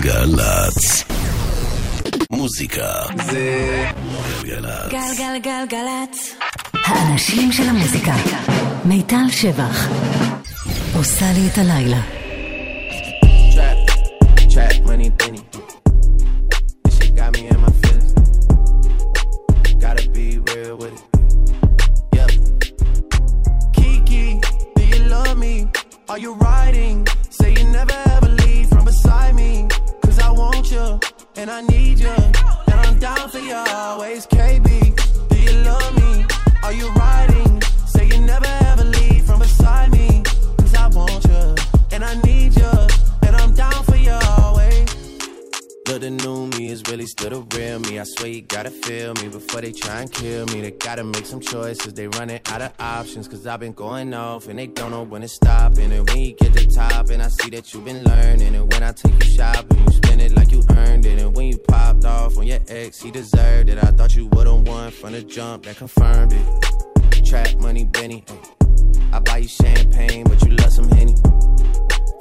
[0.00, 1.04] גלגלצ.
[2.30, 2.92] מוזיקה
[3.26, 3.84] זה
[4.42, 4.92] גלגלצ.
[4.92, 6.34] גלגלגלגלצ.
[6.84, 8.14] האנשים של המוזיקה.
[8.84, 9.88] מיטל שבח.
[10.94, 12.00] עושה לי את הלילה.
[13.54, 13.90] Trap,
[14.52, 15.55] trap, money, penny.
[48.82, 50.60] Feel me before they try and kill me.
[50.60, 51.94] They gotta make some choices.
[51.94, 53.28] They running out of options.
[53.28, 55.76] Cause I've been going off and they don't know when to stop.
[55.78, 58.54] And when you get to top, and I see that you've been learning.
[58.54, 61.20] And when I take you shopping, you spend it like you earned it.
[61.20, 63.78] And when you popped off on your ex, he deserved it.
[63.82, 67.24] I thought you would've won from the jump that confirmed it.
[67.24, 68.24] Trap money, Benny.
[69.12, 71.14] I buy you champagne, but you love some Henny.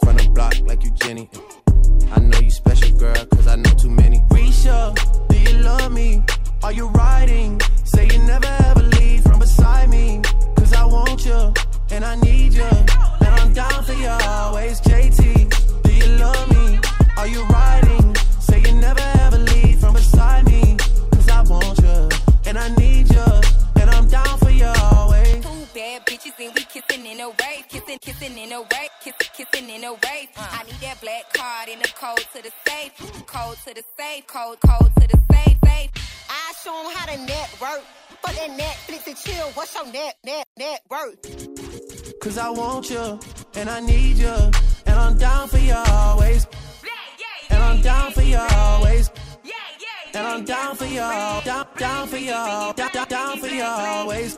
[0.03, 1.29] From the block like you Jenny.
[2.11, 4.19] I know you special, girl, cause I know too many.
[4.29, 4.95] Risha,
[5.29, 6.23] do you love me?
[6.65, 7.61] Are you riding?
[7.83, 10.19] Say you never ever leave from beside me.
[10.55, 11.53] Cause I want you,
[11.91, 12.63] and I need you.
[12.63, 15.83] And I'm down for you always, JT.
[15.83, 16.79] Do you love me?
[17.17, 18.15] Are you riding?
[18.39, 20.75] Say you never ever leave from beside me.
[21.11, 22.09] Cause I want you,
[22.47, 23.27] and I need you.
[23.79, 24.65] And I'm down for you
[26.05, 29.83] bitches and we kissing in a wave, kissing, kissing in a wave, kissing, kissing in
[29.83, 30.29] a wave.
[30.37, 32.93] I need that black card in the code to the safe,
[33.25, 35.89] code to the safe, code, code to the safe, safe.
[36.29, 37.83] I show 'em how to network.
[38.21, 42.19] For that Netflix and chill, what's your net, net, net worth?
[42.19, 43.19] Cause I want you,
[43.55, 44.35] and I need you,
[44.87, 46.47] and I'm down for you always.
[47.49, 49.11] And I'm down for you always.
[50.15, 50.95] And I'm down for you,
[51.43, 54.37] down, down for you, down, down for you always.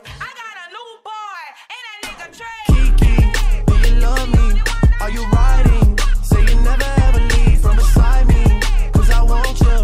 [4.08, 4.48] Love me?
[5.00, 5.98] Are you riding?
[6.22, 8.44] Say you never ever leave from beside me.
[8.92, 9.78] Cause I want you,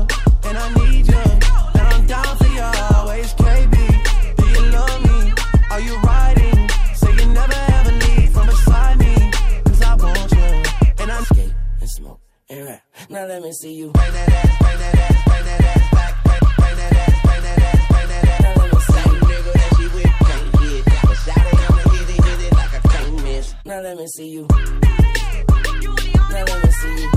[0.48, 1.24] and I need you,
[1.78, 3.34] and I'm down for you always.
[3.44, 3.76] KB,
[4.38, 5.20] do you love me?
[5.70, 6.58] Are you riding?
[7.00, 9.14] Say you never ever leave from beside me.
[9.66, 10.50] Cause I want you,
[11.00, 12.20] and I skate and smoke
[12.50, 12.82] and rap.
[13.10, 15.63] Now let me see you bring that ass, bring that ass, bring that ass
[23.65, 24.47] Now let me see you.
[24.49, 24.67] Now
[26.49, 27.09] let me see you.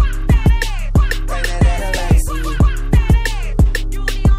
[1.28, 2.52] Bring that ass, now let me see you.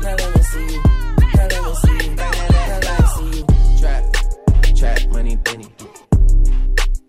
[0.01, 0.81] Now let me see you.
[1.35, 2.11] Now let me see you.
[2.15, 3.43] Bring that ass, now let me see you.
[3.79, 4.03] Trap,
[4.77, 5.67] trap, money, penny.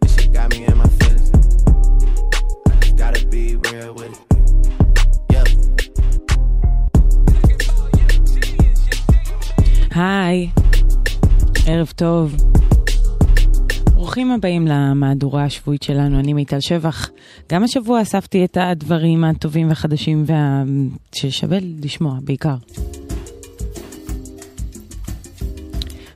[0.01, 1.31] This shit got me in my feelings.
[2.67, 4.21] I just gotta be real with it.
[5.31, 5.49] Yep.
[9.97, 10.51] היי,
[11.67, 12.35] ערב טוב.
[14.10, 17.10] ברוכים הבאים למהדורה השבועית שלנו, אני מיטל שבח.
[17.52, 20.64] גם השבוע אספתי את הדברים הטובים והחדשים וה...
[21.16, 22.56] ששווה לשמוע בעיקר.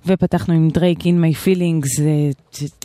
[0.05, 2.31] ופתחנו עם דרייק my feelings, זה-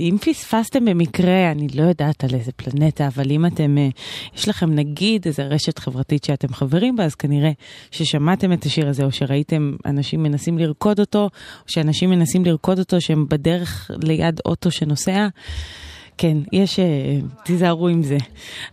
[0.00, 3.88] אם פספסתם במקרה, אני לא יודעת על איזה פלנטה, אבל אם אתם, אה,
[4.36, 7.50] יש לכם נגיד איזה רשת חברתית שאתם חברים בה, אז כנראה
[7.90, 11.28] ששמעתם את השיר הזה, או שראיתם אנשים מנסים לרקוד אותו, או
[11.66, 15.28] שאנשים מנסים לרקוד אותו שהם בדרך ליד אוטו שנוסע.
[16.18, 16.84] כן, יש, אה,
[17.44, 18.16] תיזהרו עם זה.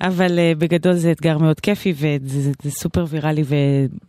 [0.01, 3.43] אבל אה, בגדול זה אתגר מאוד כיפי וזה זה, זה סופר ויראלי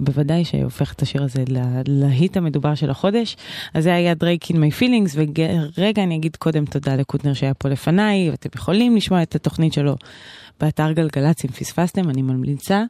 [0.00, 1.44] ובוודאי שהופך את השיר הזה
[1.88, 3.36] להיט המדובר של החודש.
[3.74, 5.18] אז זה היה דרייק in my feelings
[5.78, 9.96] ורגע אני אגיד קודם תודה לקוטנר שהיה פה לפניי ואתם יכולים לשמוע את התוכנית שלו
[10.60, 12.82] באתר גלגלצ אם פספסתם, אני ממליצה.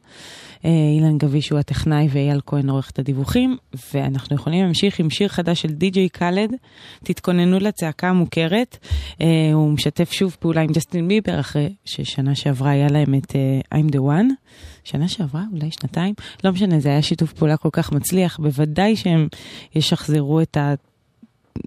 [0.65, 3.57] אה, אילן גביש הוא הטכנאי ואייל כהן עורך את הדיווחים,
[3.93, 6.55] ואנחנו יכולים להמשיך עם שיר חדש של די.ג'יי קאלד,
[7.03, 8.77] תתכוננו לצעקה המוכרת.
[9.21, 13.79] אה, הוא משתף שוב פעולה עם ג'סטין ביבר, אחרי ששנה שעברה היה להם את אה,
[13.79, 14.31] I'm the one.
[14.83, 19.27] שנה שעברה, אולי שנתיים, לא משנה, זה היה שיתוף פעולה כל כך מצליח, בוודאי שהם
[19.75, 20.57] ישחזרו את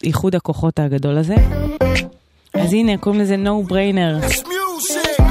[0.05, 1.35] איחוד הכוחות הגדול הזה.
[2.55, 4.50] אז הנה, קוראים לזה No Brainer.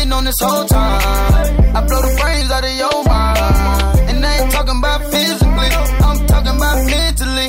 [0.00, 1.76] been on this whole time?
[1.76, 4.10] I blow the brains out of your mind.
[4.10, 5.70] And I ain't talking about physically,
[6.06, 7.48] I'm talking about mentally.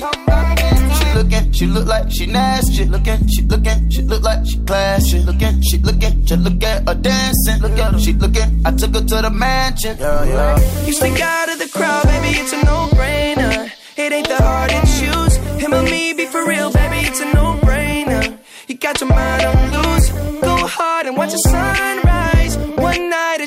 [0.98, 2.86] She looking, she look like she nasty.
[2.86, 5.19] Looking, she looking, she look like she classy.
[5.19, 7.62] Looking, she looking, just look at her dancing.
[7.62, 8.50] Look at her, she looking.
[8.65, 9.98] I took her to the mansion.
[10.00, 10.86] Yeah, yeah.
[10.86, 13.71] You stick out of the crowd, baby, it's a no-brainer.
[13.98, 15.36] It ain't the hard to choose.
[15.62, 18.38] Him or me, be for real, baby, it's a no-brainer.
[18.68, 20.09] You got your mind on loose.
[20.42, 22.10] Go hard and watch the sunrise.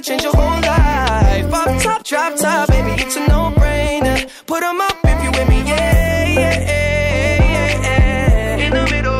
[0.06, 1.50] One night to change your whole life.
[1.50, 4.28] Pop top, drop top, baby, it's a no-brainer.
[4.46, 8.64] Put 'em up if you with me, yeah, yeah, yeah, yeah.
[8.66, 9.12] In the middle.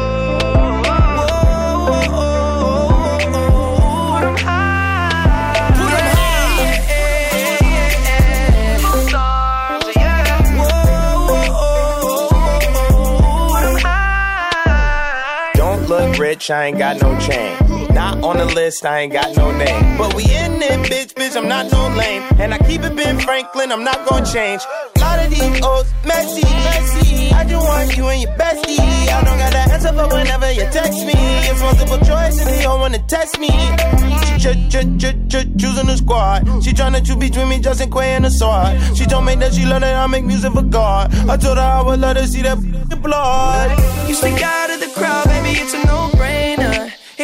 [0.84, 1.40] Whoa, whoa,
[1.86, 2.38] whoa, whoa.
[4.12, 5.70] Put 'em high.
[5.78, 6.60] Put 'em high.
[6.60, 6.88] Yeah,
[7.62, 9.06] yeah, yeah, yeah.
[9.08, 10.42] Stars, yeah.
[10.58, 13.48] Whoa, whoa, whoa.
[13.52, 15.52] Put 'em high.
[15.54, 17.63] Don't look rich, I ain't got no chain.
[17.94, 19.96] Not on the list, I ain't got no name.
[19.96, 22.22] But we in it, bitch, bitch, I'm not no lame.
[22.40, 24.62] And I keep it Ben Franklin, I'm not gonna change.
[24.98, 27.30] lot of these old messy, messy.
[27.30, 28.80] I just want you and your bestie.
[28.80, 31.14] I don't got the answer for whenever you text me.
[31.48, 33.50] It's multiple choice and they don't wanna test me.
[34.26, 36.40] She ch ch ch ch choosing the squad.
[36.64, 38.74] She tryna choose between me, Justin Quay and the sword.
[38.96, 41.14] She told me that she love that I make music for God.
[41.30, 42.58] I told her I would let her see that
[43.00, 43.70] blood.
[44.08, 46.43] You stick out of the crowd, baby, it's a no-brainer.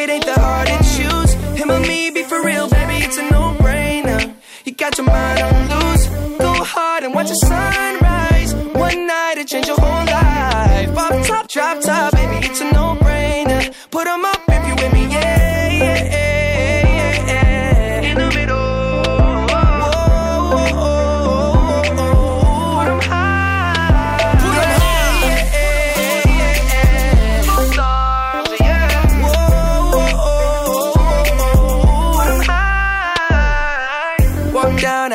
[0.00, 1.32] It ain't that hard to choose.
[1.60, 4.34] Him or me, be for real, baby, it's a no-brainer.
[4.64, 6.06] You got your mind on loose.
[6.38, 8.54] Go hard and watch the sunrise.
[8.54, 10.94] One night it change your whole life.
[10.94, 12.14] Pop top, drop top,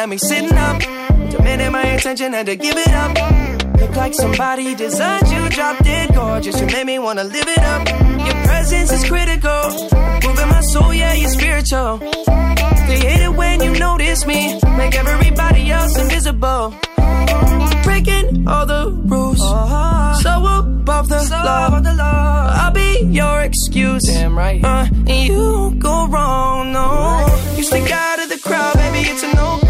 [0.05, 0.79] Down me sitting up.
[1.31, 3.79] Demanding my attention, had to give it up.
[3.79, 6.61] Look like somebody designed you, drop dead gorgeous.
[6.61, 7.87] You made me wanna live it up.
[8.27, 9.63] Your presence is critical.
[10.23, 11.97] Moving my soul, yeah, you're spiritual.
[11.97, 14.61] They hate it when you notice me.
[14.77, 16.75] Make everybody else invisible.
[17.83, 19.39] Breaking all the rules.
[20.21, 22.53] So above the, law.
[22.61, 24.03] I'll be your excuse.
[24.03, 24.63] Damn right.
[24.63, 27.25] Uh, and you don't go wrong, no.
[27.57, 29.64] You stick out of the crowd, baby, it's a no-brainer.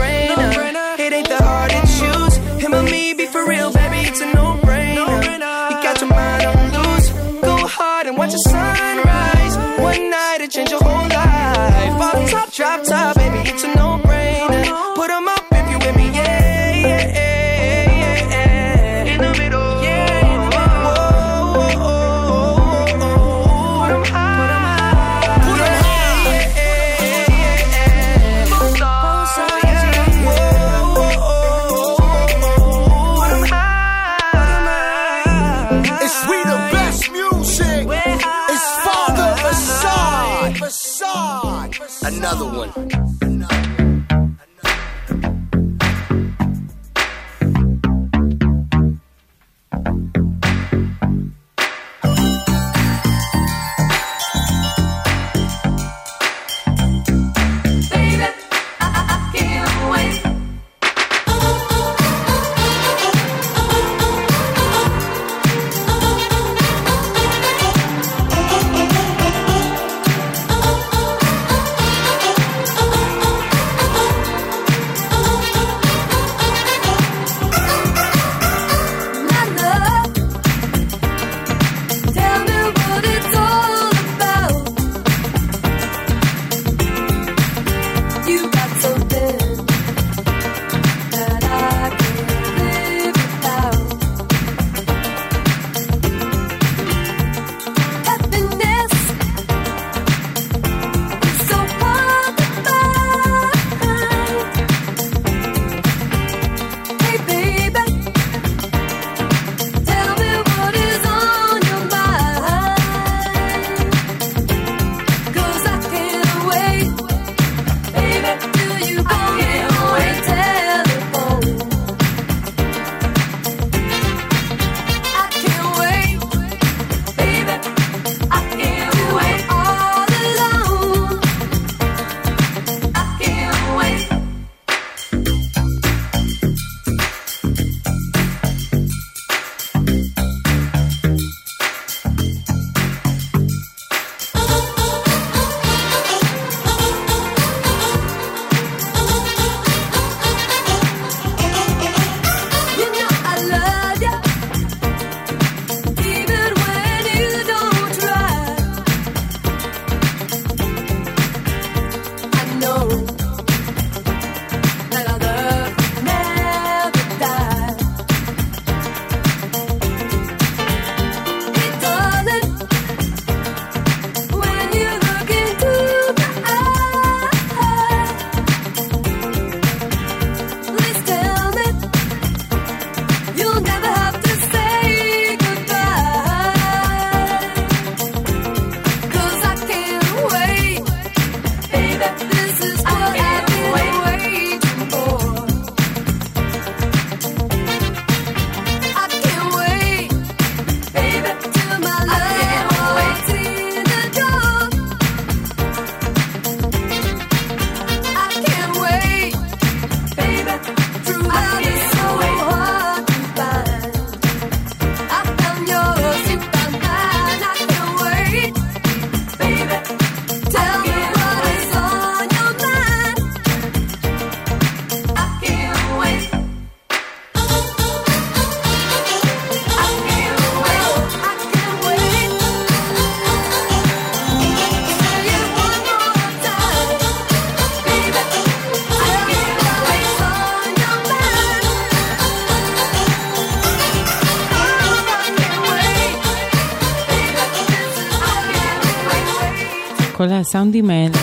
[250.45, 251.17] הסאונדים האלה.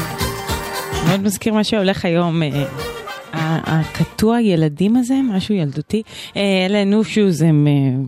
[1.09, 2.43] מאוד מזכיר מה שהולך היום.
[2.43, 2.67] אה,
[3.65, 6.03] הקטוע ילדים הזה, משהו ילדותי.
[6.37, 7.67] אה, אלה נו שוז הם...
[7.67, 8.03] אה,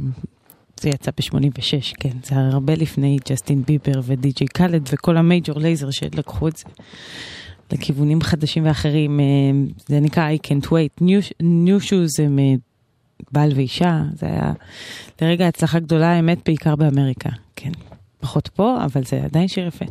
[0.80, 6.49] זה יצא ב-86, כן, זה הרבה לפני ג'סטין ביבר ודי.ג'יי קאלד וכל המייג'ור לייזר שלקחו
[6.49, 6.64] את זה
[7.73, 9.21] לכיוונים חדשים ואחרים.
[9.87, 11.04] זה נקרא I can't wait.
[11.80, 12.38] Shoes הם
[13.33, 14.52] בעל ואישה, זה היה
[15.23, 17.73] לרגע הצלחה גדולה, האמת, בעיקר באמריקה, כן.
[18.25, 19.85] פחות פה, אבל זה עדיין שיר יפה.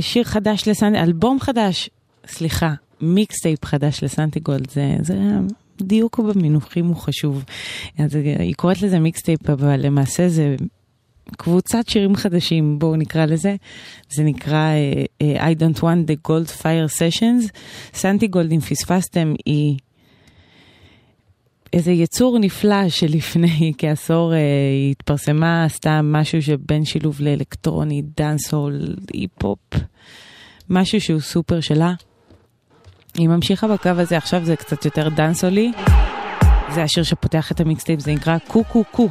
[0.00, 1.90] שיר חדש לסנטי, אלבום חדש,
[2.26, 5.18] סליחה, מיקסטייפ חדש לסנטיגולד, זה, זה
[5.82, 7.44] דיוק במינוחים הוא חשוב.
[7.98, 10.56] אז היא קוראת לזה מיקסטייפ, אבל למעשה זה
[11.36, 13.56] קבוצת שירים חדשים, בואו נקרא לזה.
[14.10, 14.72] זה נקרא
[15.22, 17.50] uh, I Don't Want the Gold Fire Sessions.
[17.94, 19.76] סנטיגולד, אם פספסתם, היא...
[21.72, 29.58] איזה יצור נפלא שלפני כעשור היא התפרסמה, עשתה משהו שבין שילוב לאלקטרוני, דאנסול, היפ-הופ,
[30.70, 31.92] משהו שהוא סופר שלה.
[33.14, 35.72] היא ממשיכה בקו הזה, עכשיו זה קצת יותר דאנסולי.
[36.74, 39.08] זה השיר שפותח את המיקסטייפ, זה נקרא קו קו קו.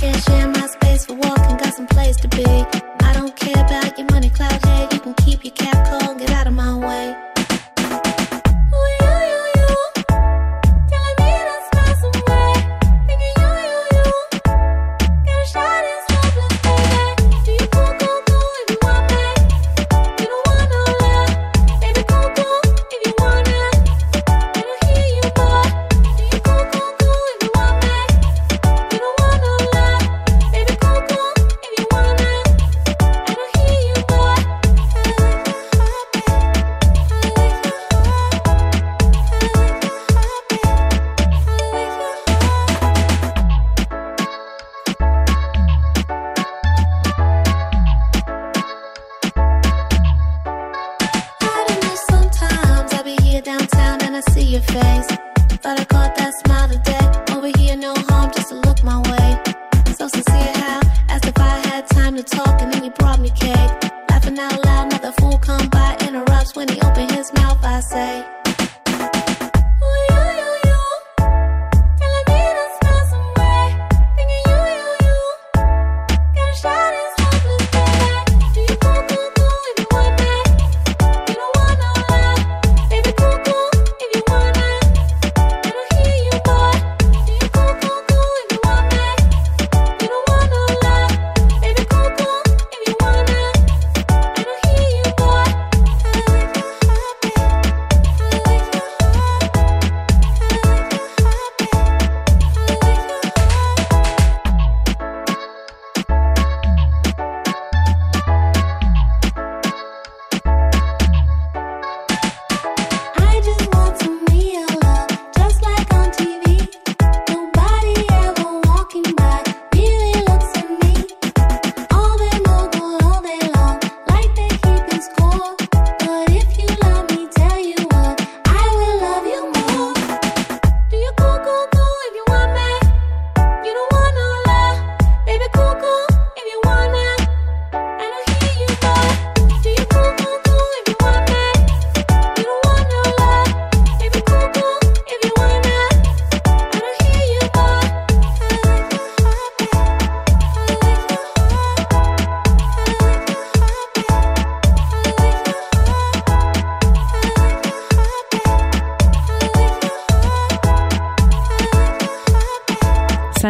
[0.00, 2.44] Can't share my space for walking, got some place to be.
[2.44, 4.92] I don't care about your money, cloud head.
[4.92, 6.05] You can keep your cap cold,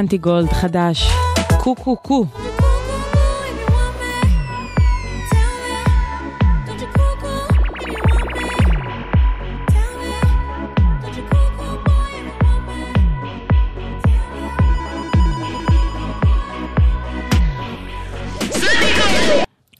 [0.06, 1.08] סנטי גולד חדש,
[1.58, 2.26] קו קו קו.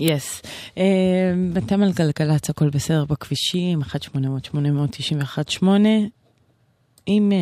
[0.01, 0.43] יס.
[1.59, 5.65] אתם על גלגלצ, הכל בסדר בכבישים, 1-800-891-8.
[7.09, 7.33] אם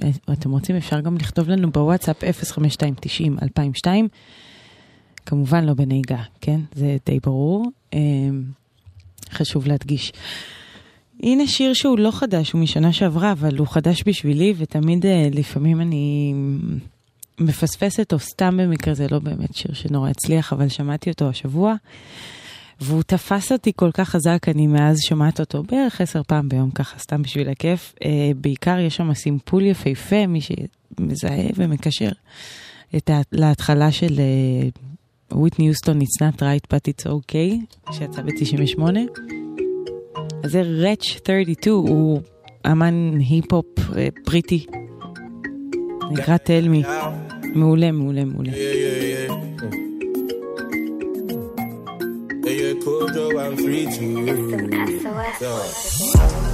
[0.00, 3.86] uh, אתם רוצים, אפשר גם לכתוב לנו בוואטסאפ 05290-2002.
[5.26, 6.60] כמובן לא בנהיגה, כן?
[6.74, 7.70] זה די ברור.
[7.94, 7.96] Uh,
[9.30, 10.12] חשוב להדגיש.
[11.22, 16.34] הנה שיר שהוא לא חדש, הוא משנה שעברה, אבל הוא חדש בשבילי, ותמיד לפעמים אני
[17.40, 21.74] מפספסת או סתם במקרה, זה לא באמת שיר שנורא הצליח, אבל שמעתי אותו השבוע,
[22.80, 26.98] והוא תפס אותי כל כך חזק, אני מאז שומעת אותו בערך עשר פעם ביום, ככה
[26.98, 27.94] סתם בשביל הכיף.
[28.04, 32.08] אה, בעיקר יש שם סימפול יפהפה, מי שמזהה ומקשר
[32.96, 33.20] את ה...
[33.32, 34.20] להתחלה של
[35.32, 38.82] וויטני יוסטון, It's not right but it's okay, שיצא ב-98.
[40.44, 42.20] אז זה רץ' 32, הוא
[42.66, 44.66] אמן היפ-הופ אה, בריטי.
[46.12, 46.82] נקרא תלמי.
[47.54, 48.52] מעולה, מעולה, מעולה.
[52.42, 54.26] Kojo and free too.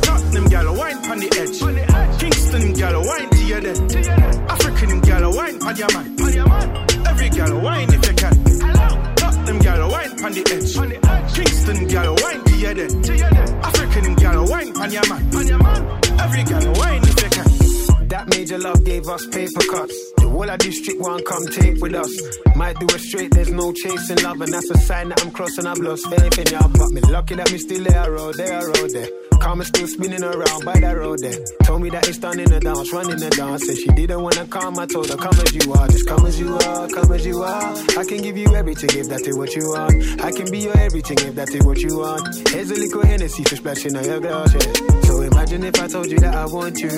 [0.03, 2.21] Tottenham gal wine on the edge.
[2.21, 3.79] Kingston gal wine to your dead.
[4.51, 6.19] African gal wine on your man.
[7.07, 8.45] Every gal wine if you can.
[9.17, 11.35] Tottenham gal wine on the edge.
[11.35, 12.93] Kingston gal wine to your dead.
[13.65, 15.25] African gal wine on your man.
[16.21, 18.09] Every gal wine if you can.
[18.09, 20.08] That major love gave us paper cuts.
[20.29, 22.13] The whole of district one come take with us.
[22.55, 25.65] Might do it straight, there's no chasing love, and that's a sign that I'm crossing.
[25.65, 28.91] I've lost faith in y'all, but me lucky that me still there, road there, road
[28.93, 29.09] there.
[29.41, 31.39] Karma still spinning around by that road there.
[31.65, 33.65] Told me that it's done in the dance, running the dance.
[33.67, 36.39] Said she didn't wanna come, I told her come as you are, just come as
[36.39, 37.73] you are, come as you are.
[37.97, 39.97] I can give you everything if that is what you want.
[40.21, 42.49] I can be your everything if that is what you want.
[42.53, 45.01] Here's a little Hennessy for splashing on your glass, yeah.
[45.09, 46.93] So imagine if I told you that I want you.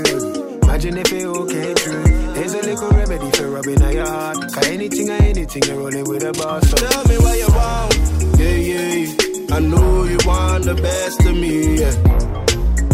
[0.66, 2.29] Imagine if it all came true.
[2.40, 4.38] Here's a little remedy for rubbing on your heart.
[4.38, 6.70] Cause anything or anything, you're rolling with a boss.
[6.70, 8.40] So Tell me what you want.
[8.40, 9.56] Yeah, yeah.
[9.56, 11.80] I know you want the best of me.
[11.80, 11.92] Yeah,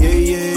[0.02, 0.18] yeah.
[0.34, 0.56] yeah.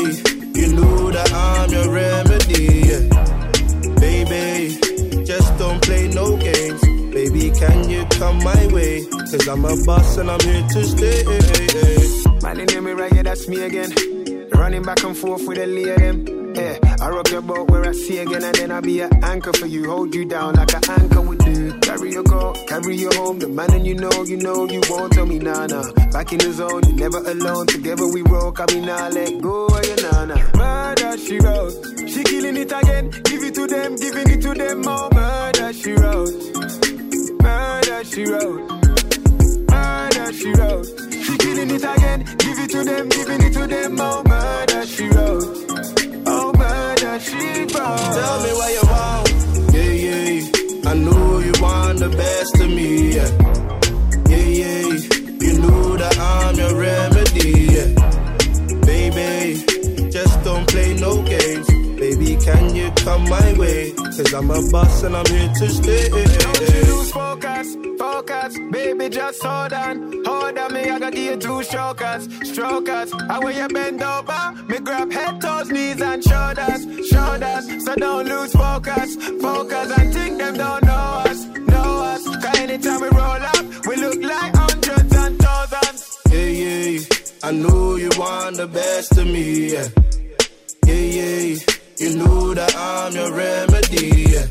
[0.60, 2.82] You know that I'm your remedy.
[2.90, 3.94] Yeah.
[4.02, 6.82] Baby, just don't play no games.
[7.14, 9.06] Baby, can you come my way?
[9.06, 11.24] Cause I'm a boss and I'm here to stay.
[12.42, 13.94] Man, you know me right, yeah, that's me again.
[14.50, 16.39] Running back and forth with a lay of them.
[16.56, 19.54] Yeah, I rock your boat where I see again, and then I'll be an anchor
[19.54, 19.90] for you.
[19.90, 21.80] Hold you down like an anchor would do.
[21.80, 23.40] Carry your girl, carry your home.
[23.40, 25.68] The man and you know, you know, you won't tell me nah.
[26.12, 27.68] Back in the zone, you're never alone.
[27.68, 30.52] Together we rock, I mean let go of your nana.
[30.56, 31.74] Murder she wrote,
[32.10, 33.10] she killing it again.
[33.10, 35.10] Give it to them, giving it to them more.
[35.12, 36.34] Murder she wrote,
[37.42, 38.62] murder she wrote,
[39.70, 40.88] murder she wrote.
[41.24, 44.24] She killing it again, give it to them, giving it to them more.
[44.24, 45.69] Murder she wrote.
[47.20, 49.74] Tell me what you want.
[49.74, 50.90] Yeah, yeah.
[50.90, 53.16] I know you want the best of me.
[53.16, 53.30] Yeah,
[54.30, 54.48] yeah.
[54.62, 54.88] yeah.
[55.46, 57.50] You know that I'm your remedy.
[57.76, 57.90] Yeah.
[58.86, 61.69] Baby, just don't play no games.
[62.50, 63.92] Can you come my way?
[63.94, 66.10] Cause I'm a boss and I'm here to stay.
[66.10, 70.26] Don't you lose focus, focus, baby, just hold on.
[70.26, 73.14] Hold on, me, I gotta give you two strokers, strokers.
[73.14, 77.86] I when you bend over, me grab head, toes, knees, and shoulders, shoulders.
[77.86, 82.24] So don't lose focus, focus, and think them don't know us, know us.
[82.26, 86.18] Cause anytime we roll up, we look like hundreds and thousands.
[86.32, 87.00] Yeah, yeah.
[87.44, 89.74] I know you want the best of me.
[89.74, 89.88] Yeah,
[90.88, 90.96] yeah.
[90.96, 91.79] yeah.
[92.00, 94.24] You know that I'm your remedy.
[94.32, 94.48] Yeah.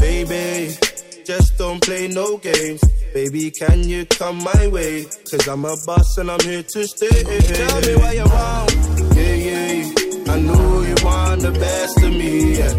[0.00, 0.74] Baby,
[1.22, 2.82] just don't play no games.
[3.12, 5.04] Baby, can you come my way?
[5.30, 7.08] Cause I'm a boss and I'm here to stay.
[7.08, 8.72] Tell me what you want.
[9.16, 10.32] Yeah, yeah.
[10.32, 12.56] I know you want the best of me.
[12.56, 12.72] Yeah,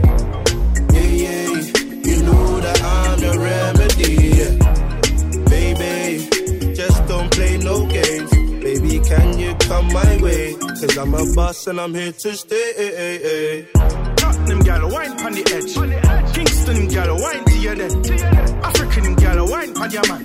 [0.97, 1.09] yeah.
[1.23, 1.49] yeah.
[2.09, 4.13] You know that I'm your remedy.
[4.41, 4.53] Yeah.
[5.53, 8.36] Baby, just don't play no games.
[9.07, 10.53] Can you come my way?
[10.55, 13.65] Cause I'm a boss and I'm here to stay.
[14.17, 16.33] Tottenham gal wine on the edge.
[16.35, 17.91] Kingston gal wine to your dead.
[18.63, 20.23] African gal wine on your man.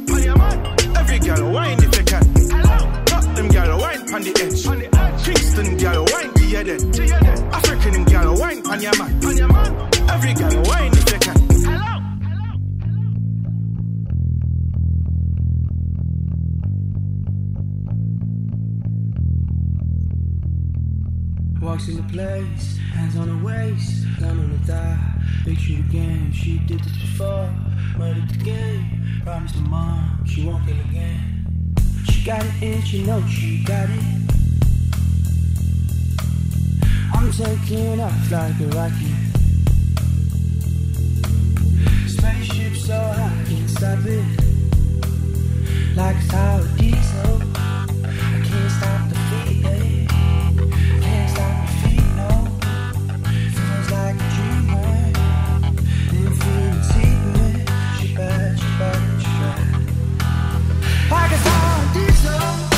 [0.97, 2.25] Every gal wine if you can.
[3.07, 5.25] Tottenham gal wine on the edge.
[5.25, 6.83] Kingston gal wine to your dead.
[7.55, 9.13] African gal wine on your man.
[10.11, 11.12] Every gal wine if you.
[21.73, 24.99] Walks in the place, hands on her waist, gun on the thigh.
[25.43, 27.49] Big shoot again, she did this before.
[27.97, 31.75] Murdered the game, promised her mom she won't kill again.
[32.11, 34.05] She got it and she knows she got it.
[37.15, 39.17] I'm taking off like a rocket.
[42.07, 44.25] Spaceship so high, can't stop it.
[45.97, 47.52] Like a tower diesel,
[61.13, 61.29] Tower
[61.93, 62.72] diesel,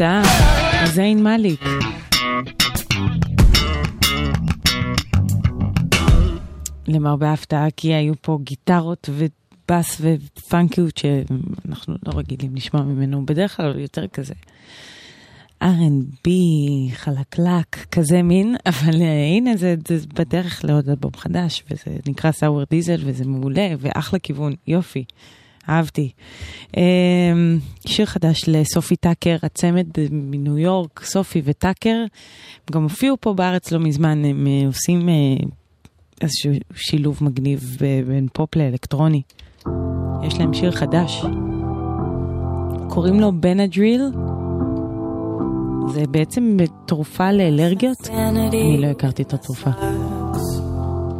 [0.00, 1.60] ההפתעה, זיין מאליק.
[6.88, 13.78] למרבה ההפתעה, כי היו פה גיטרות ובאס ופאנקיות שאנחנו לא רגילים לשמוע ממנו, בדרך כלל
[13.78, 14.34] יותר כזה.
[15.64, 16.28] R&B,
[16.92, 22.64] חלקלק, כזה מין, אבל uh, הנה זה, זה בדרך לעוד אלבום חדש, וזה נקרא סאוור
[22.70, 25.04] דיזל, וזה מעולה, ואחלה כיוון, יופי,
[25.68, 26.10] אהבתי.
[26.72, 26.76] Um,
[27.86, 33.80] שיר חדש לסופי טאקר, הצמד מניו יורק, סופי וטאקר, הם גם הופיעו פה בארץ לא
[33.80, 35.46] מזמן, הם uh, עושים uh,
[36.20, 37.76] איזשהו שילוב מגניב
[38.06, 39.22] בין פופ לאלקטרוני.
[40.22, 41.22] יש להם שיר חדש,
[42.88, 44.02] קוראים לו בנדריל.
[45.88, 48.08] זה בעצם תרופה לאלרגיות?
[48.10, 49.70] אני לא הכרתי את התרופה.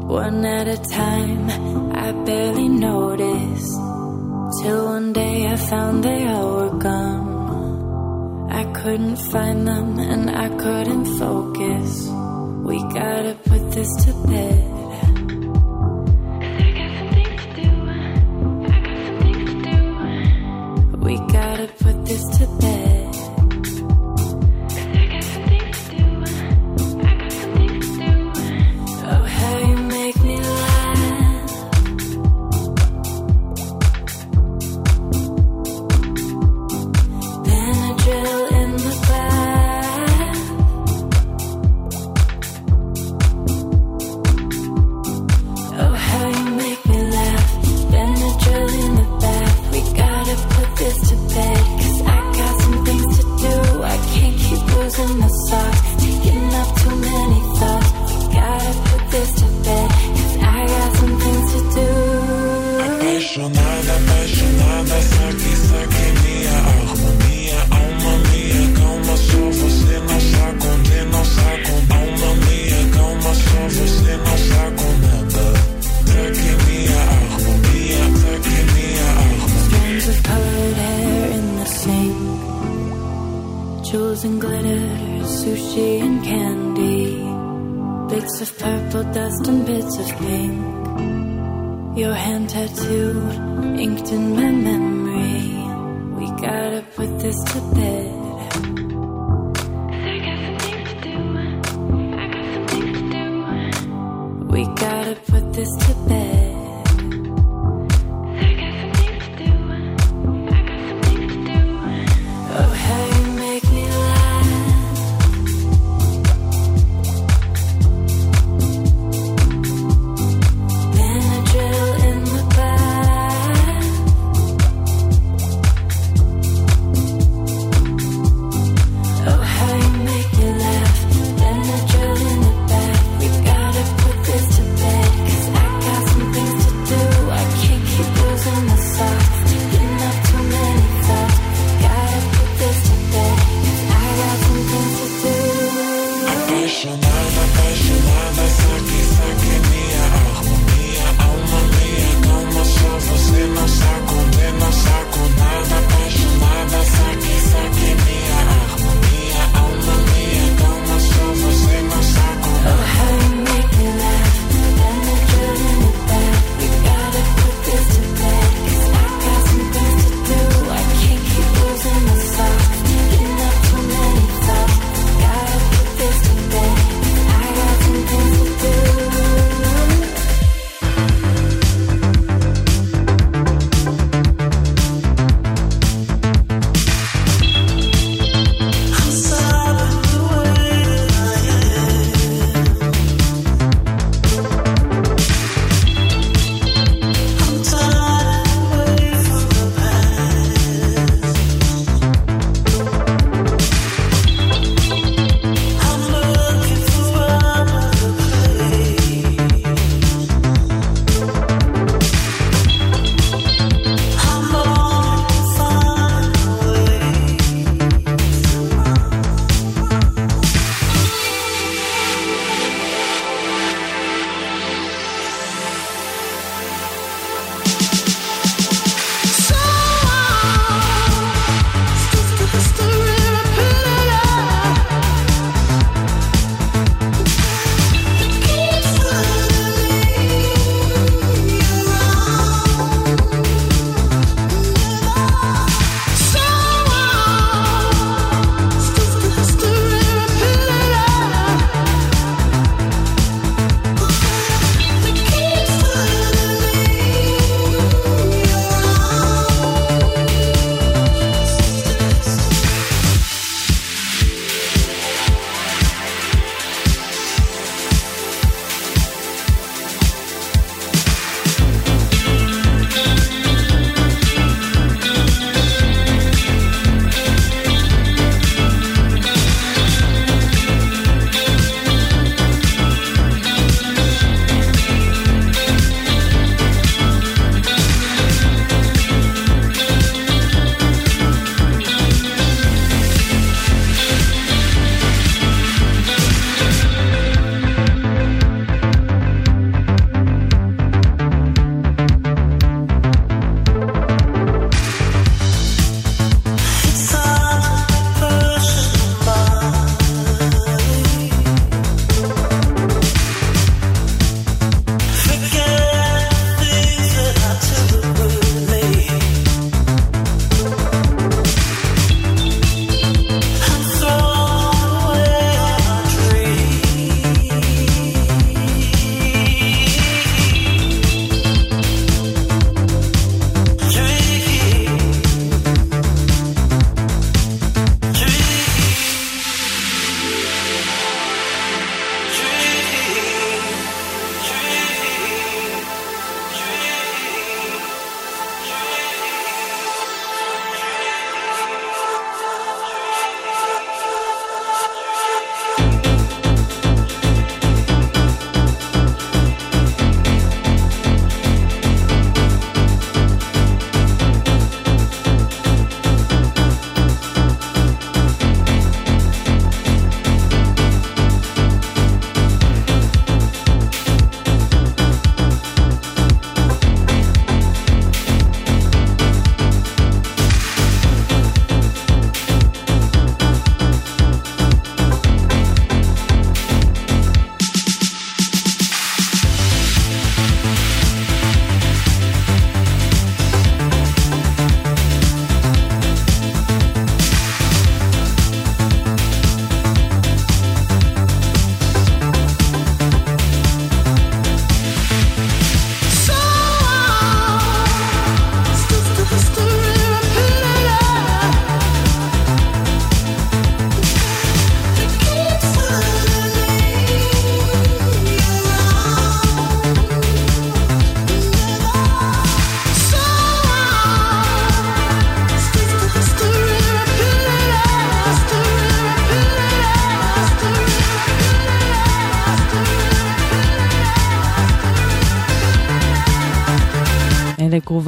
[0.08, 1.50] One at a time,
[1.92, 4.07] I barely noticed.
[4.56, 8.50] Till one day I found they all were gone.
[8.50, 12.08] I couldn't find them and I couldn't focus.
[12.64, 14.64] We gotta put this to bed.
[21.06, 21.87] We gotta put this to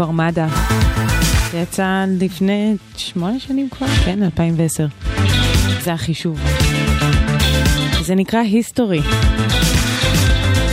[0.01, 0.49] גרוב ארמדה.
[1.55, 4.87] יצא לפני שמונה שנים כבר, כן, 2010.
[5.81, 6.41] זה החישוב.
[8.03, 9.01] זה נקרא היסטורי.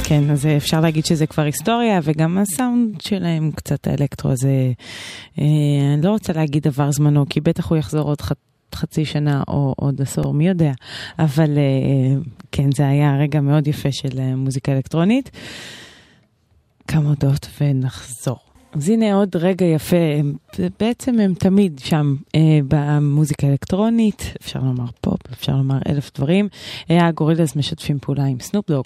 [0.03, 5.43] כן, אז אפשר להגיד שזה כבר היסטוריה, וגם הסאונד שלהם קצת האלקטרו, אז אה,
[5.93, 8.31] אני לא רוצה להגיד עבר זמנו, כי בטח הוא יחזור עוד ח...
[8.75, 10.71] חצי שנה או עוד עשור, מי יודע.
[11.19, 15.31] אבל אה, כן, זה היה רגע מאוד יפה של אה, מוזיקה אלקטרונית.
[16.87, 18.46] כמה הודעות ונחזור.
[18.77, 20.33] אז הנה עוד רגע יפה, הם,
[20.79, 26.47] בעצם הם תמיד שם אה, במוזיקה האלקטרונית, אפשר לומר פופ, אפשר לומר אלף דברים.
[26.91, 28.85] אה, הגורילאז משתפים פעולה עם סנופ דוג.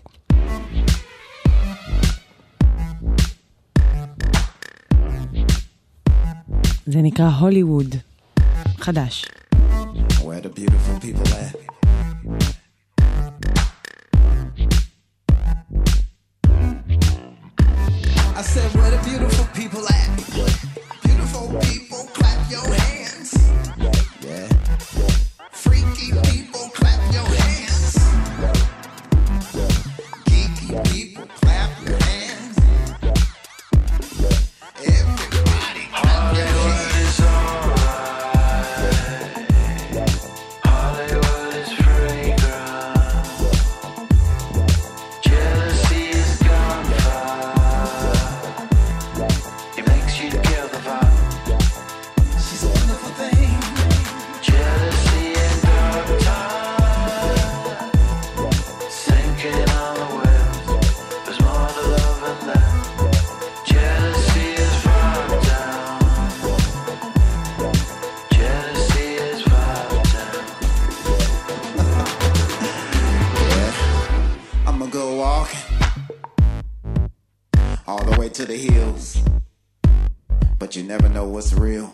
[6.86, 7.96] זה נקרא הוליווד,
[8.78, 9.26] חדש.
[10.22, 11.71] Where the?
[18.42, 20.10] I said, where the beautiful people at?
[21.04, 23.38] Beautiful people, clap your hands.
[25.52, 26.51] Freaky people,
[81.32, 81.94] what's real.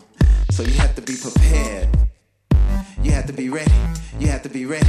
[0.49, 1.89] So you have to be prepared.
[3.03, 3.71] You have to be ready.
[4.19, 4.87] You have to be ready.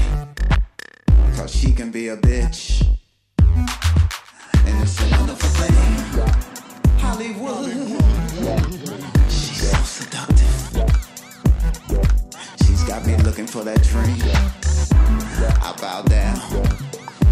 [1.37, 2.83] Cause she can be a bitch.
[3.39, 5.75] And it's a wonderful thing.
[6.99, 7.73] Hollywood.
[9.29, 10.57] She's so seductive.
[12.67, 14.17] She's got me looking for that dream.
[15.63, 16.41] I bow down.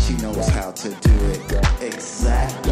[0.01, 1.41] She knows how to do it
[1.83, 2.66] exactly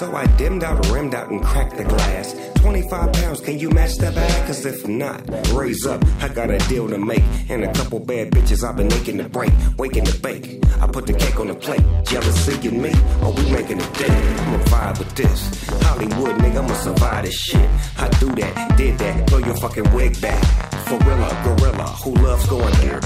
[0.00, 2.34] so I dimmed out, rimmed out, and cracked the glass.
[2.54, 4.46] 25 pounds, can you match that bag?
[4.46, 5.20] Cause if not,
[5.52, 7.22] raise up, I got a deal to make.
[7.50, 10.64] And a couple bad bitches I've been making to break, waking to bake.
[10.80, 14.40] I put the cake on the plate, jealousy and me, oh, we making it dead.
[14.40, 15.68] I'ma vibe with this.
[15.84, 17.68] Hollywood, nigga, I'ma survive this shit.
[17.98, 20.42] I do that, did that, throw your fucking wig back.
[20.88, 23.00] Gorilla, gorilla, who loves going there?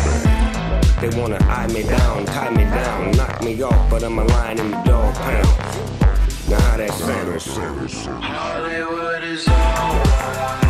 [1.01, 4.61] They wanna eye me down, tie me down, knock me off, but I'm a lion
[4.61, 5.94] in the dog pound.
[6.61, 8.23] How that sound?
[8.23, 10.64] Hollywood is alright.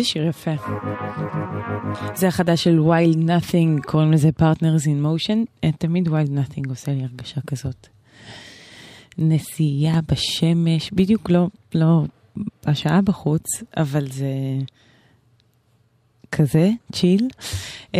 [0.00, 0.50] איזה שיר יפה.
[2.14, 5.36] זה החדש של Wild Nothing, קוראים לזה Partners in Motion.
[5.64, 7.86] אה, תמיד Wild Nothing עושה לי הרגשה כזאת.
[9.18, 12.02] נסיעה בשמש, בדיוק לא, לא
[12.64, 13.44] השעה בחוץ,
[13.76, 14.28] אבל זה
[16.32, 17.28] כזה, צ'יל.
[17.92, 17.96] Um,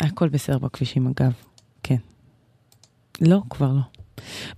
[0.00, 1.32] הכל בסדר בכבישים אגב,
[1.82, 1.96] כן.
[3.20, 3.82] לא, כבר לא.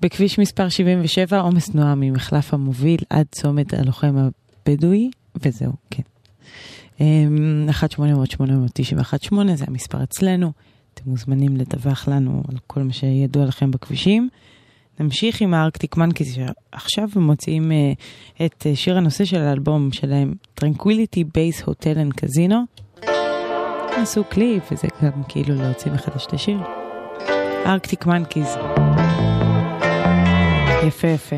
[0.00, 5.10] בכביש מספר 77, עומס תנועה ממחלף המוביל עד צומת הלוחם הבדואי,
[5.42, 6.02] וזהו, כן.
[7.00, 7.68] אמ,
[9.30, 10.52] 1-800-891-8 זה המספר אצלנו.
[10.94, 14.28] אתם מוזמנים לדווח לנו על כל מה שידוע לכם בכבישים.
[15.00, 21.20] נמשיך עם הארקטיק מנקיז שעכשיו מוציאים uh, את uh, שיר הנושא של האלבום שלהם, Tranquility
[21.20, 22.84] Base Hotel and Casino.
[23.96, 26.58] עשו קליפ וזה גם כאילו להוציא מחדש את השיר.
[27.66, 28.46] ארקטיק מנקיז.
[30.86, 31.36] יפה יפה.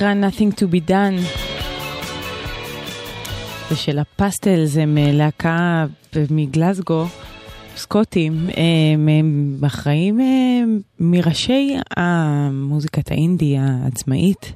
[0.00, 1.40] זה נקרא Nothing to be done.
[3.70, 5.86] זה של הפסטלס, הם אה, להקה
[6.30, 7.04] מגלסגו,
[7.76, 10.62] סקוטים, הם, הם אחראים אה,
[11.00, 14.52] מראשי המוזיקת האינדי העצמאית,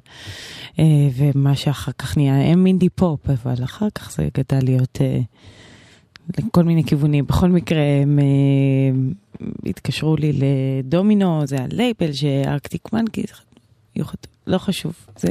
[0.78, 0.84] אה,
[1.16, 4.98] ומה שאחר כך נהיה, הם אינדי פופ, אבל אחר כך זה גדל להיות
[6.38, 7.26] לכל מיני כיוונים.
[7.26, 8.18] בכל מקרה, הם
[9.66, 12.92] התקשרו לי לדומינו, זה הלייבל שארקטיק
[13.96, 14.16] מנקי,
[14.46, 15.28] לא חשוב, זה...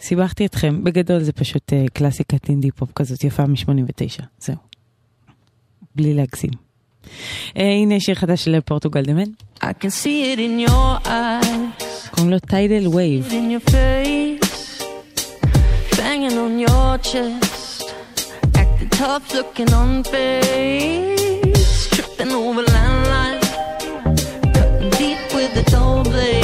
[0.00, 4.56] סיבכתי אתכם, בגדול זה פשוט uh, קלאסיקת אינדי פופ כזאת יפה מ-89, זהו.
[5.96, 6.50] בלי להגזים.
[7.04, 7.08] Uh,
[7.60, 9.30] הנה שיר חדש של פורטוגל דמן,
[12.10, 13.26] קוראים לו טיידל וייב.
[13.26, 14.84] it in your face,
[15.96, 17.94] banging on your chest,
[18.60, 23.48] acting tough, looking on face, tripping over landlines,
[24.54, 26.43] cutting deep with the dull blade,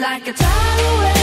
[0.00, 1.21] like a tidal wave,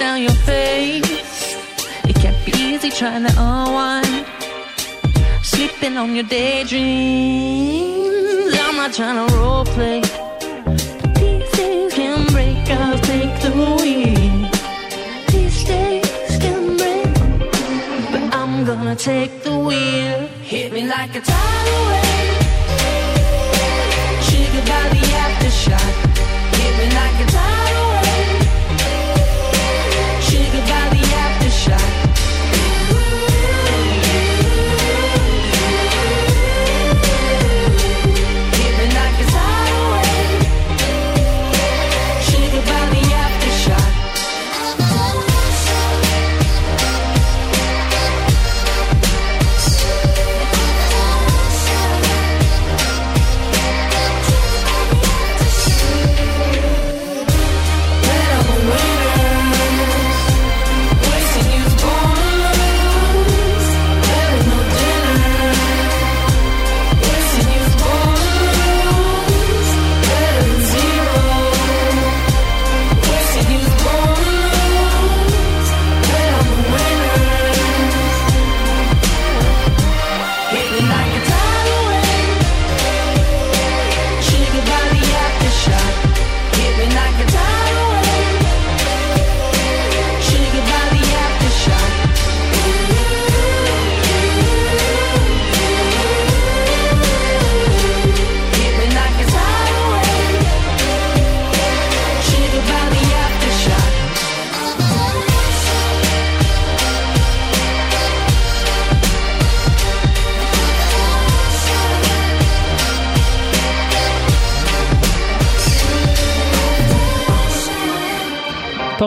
[0.00, 1.54] down your face.
[2.08, 4.24] It can't be easy trying to unwind.
[5.42, 6.80] Sleeping on your daydreams.
[8.64, 10.00] I'm not trying to role play.
[11.20, 12.56] These days can break.
[12.70, 14.50] I'll take the wheel.
[15.32, 17.12] These days can break.
[18.12, 20.18] But I'm gonna take the wheel.
[20.50, 22.38] Hit me like a tidal wave.
[24.26, 25.94] Triggered by the aftershock.
[26.56, 27.59] Hit me like a tidal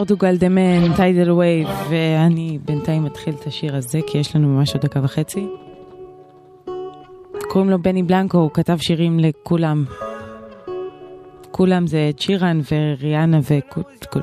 [0.03, 4.73] פורטוגל דה מן, טיידל וייב, ואני בינתיים אתחיל את השיר הזה, כי יש לנו ממש
[4.73, 5.47] עוד דקה וחצי.
[7.49, 9.85] קוראים לו בני בלנקו, הוא כתב שירים לכולם.
[11.51, 14.21] כולם זה צ'ירן וריאנה וכול.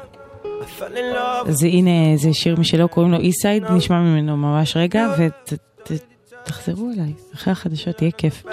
[1.46, 5.14] אז הנה, זה שיר משלו, קוראים לו אי-סייד, נשמע ממנו ממש רגע,
[6.49, 8.43] ותחזרו אליי, אחרי החדשות יהיה כיף.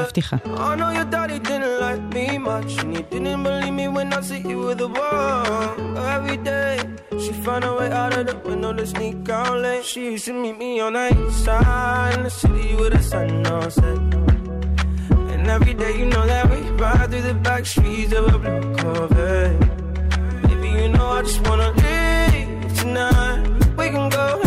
[0.00, 0.36] מבטיחה.
[0.44, 4.20] I know your daddy didn't like me much, and he didn't believe me when I
[4.28, 5.72] see you with a ball.
[6.16, 6.76] Every day,
[7.22, 9.84] she found a way out of the window to sneak out late.
[9.90, 13.46] She used to meet me on the east side in the city with the sun
[13.54, 14.00] on set.
[15.32, 18.64] And every day, you know that we ride through the back streets of a blue
[18.78, 19.60] Corvette.
[20.46, 23.42] Baby, you know I just wanna leave tonight.
[23.78, 24.45] We can go anywhere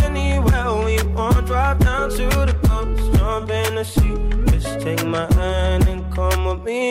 [1.21, 4.17] want, drive down to the coast, jump in the sea.
[4.53, 6.83] Just take my hand and come with me,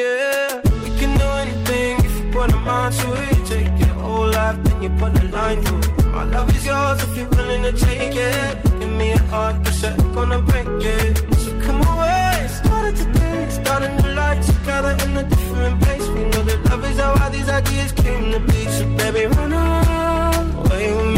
[0.00, 0.60] yeah.
[0.82, 3.38] We can do anything if you put a mind to it.
[3.52, 6.04] Take your whole life, then you put a line to it.
[6.16, 8.52] My love is yours if you're willing to take it.
[8.80, 9.82] Give me a heart that's
[10.16, 11.12] gonna break it.
[11.42, 16.06] So come away, started today, start a new life together in a different place.
[16.14, 18.60] We know that love is how all these ideas came to be.
[18.76, 21.17] So baby, run away with me.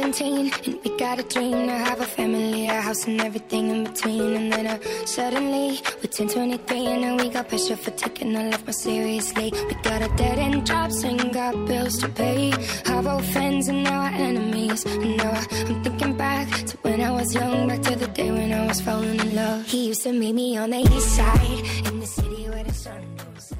[0.00, 3.84] 17 and we got a dream to have a family, a house and everything in
[3.84, 4.34] between.
[4.34, 8.48] And then uh, suddenly we're 10, 23 and now we got pressure for taking our
[8.50, 9.52] life more seriously.
[9.68, 12.54] We got a dead end jobs and got bills to pay.
[12.86, 14.84] Our old friends and now our enemies.
[14.86, 18.30] And now I, I'm thinking back to when I was young, back to the day
[18.30, 19.66] when I was falling in love.
[19.66, 23.02] He used to meet me on the east side in the city where the sun
[23.18, 23.52] goes.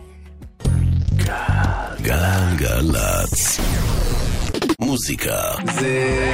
[2.03, 3.59] גלגלצ.
[4.80, 5.38] מוזיקה
[5.74, 6.34] זה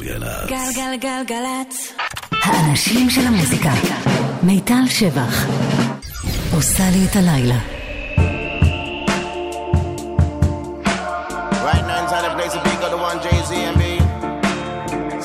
[0.00, 0.48] גלגלצ.
[0.48, 1.92] גלגלגלגלצ.
[2.42, 3.72] האנשים של המוזיקה.
[4.42, 5.46] מיטל שבח.
[6.54, 7.58] עושה לי את הלילה.
[11.70, 13.84] Right now inside the place, a big other one, Jay Z and B.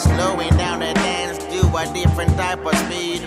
[0.06, 3.22] Slowing down the dance to a different type of speed.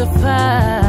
[0.00, 0.79] The fight.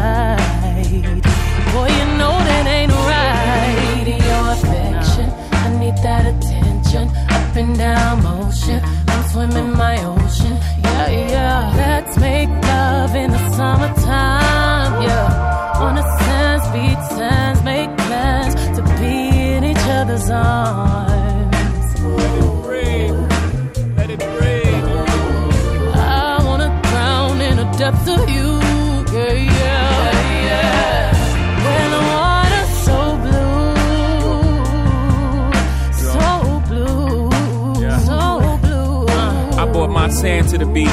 [40.74, 40.89] Beach.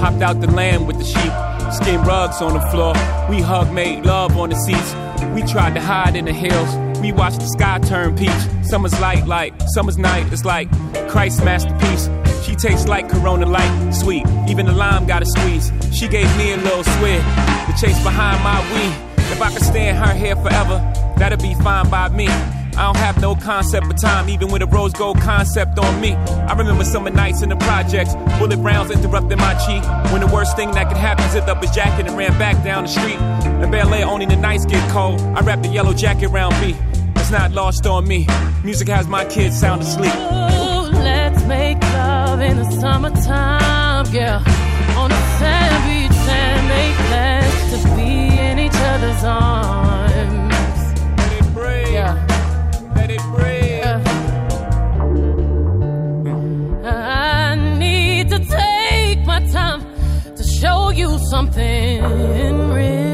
[0.00, 1.32] Hopped out the land with the sheep.
[1.72, 2.94] Skin rugs on the floor.
[3.30, 4.94] We hug, made love on the seats.
[5.34, 6.76] We tried to hide in the hills.
[7.00, 8.30] We watched the sky turn peach.
[8.62, 10.30] Summer's light, like summer's night.
[10.32, 10.68] It's like
[11.08, 12.08] Christ's masterpiece.
[12.44, 14.26] She tastes like Corona Light, sweet.
[14.48, 15.72] Even the lime got a squeeze.
[15.92, 17.22] She gave me a little sweat
[17.66, 19.12] The chase behind my weed.
[19.32, 20.78] If I could stay in her hair forever,
[21.16, 22.28] that'd be fine by me.
[22.82, 26.14] I don't have no concept of time, even with a rose gold concept on me.
[26.14, 29.84] I remember summer nights in the projects, bullet rounds interrupting my cheek.
[30.10, 32.82] When the worst thing that could happen, zipped up his jacket and ran back down
[32.82, 33.20] the street.
[33.62, 35.20] In Air, only the nights get cold.
[35.20, 36.74] I wrapped the yellow jacket around me.
[37.14, 38.26] It's not lost on me.
[38.64, 40.12] Music has my kids sound asleep.
[40.12, 44.42] Ooh, let's make love in the summertime, girl.
[44.98, 50.01] On the sand beach and make plans to be in each other's arms.
[60.94, 62.02] You something
[62.70, 63.11] real.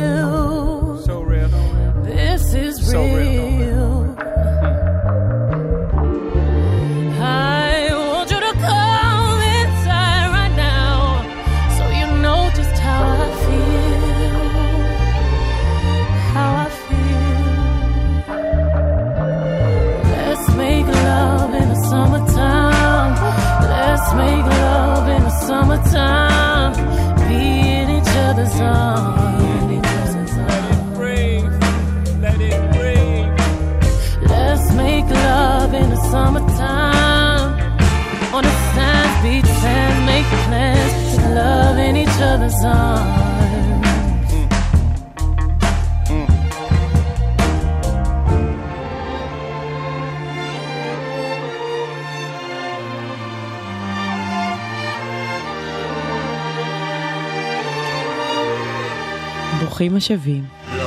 [59.98, 60.44] השבים
[60.76, 60.80] Love.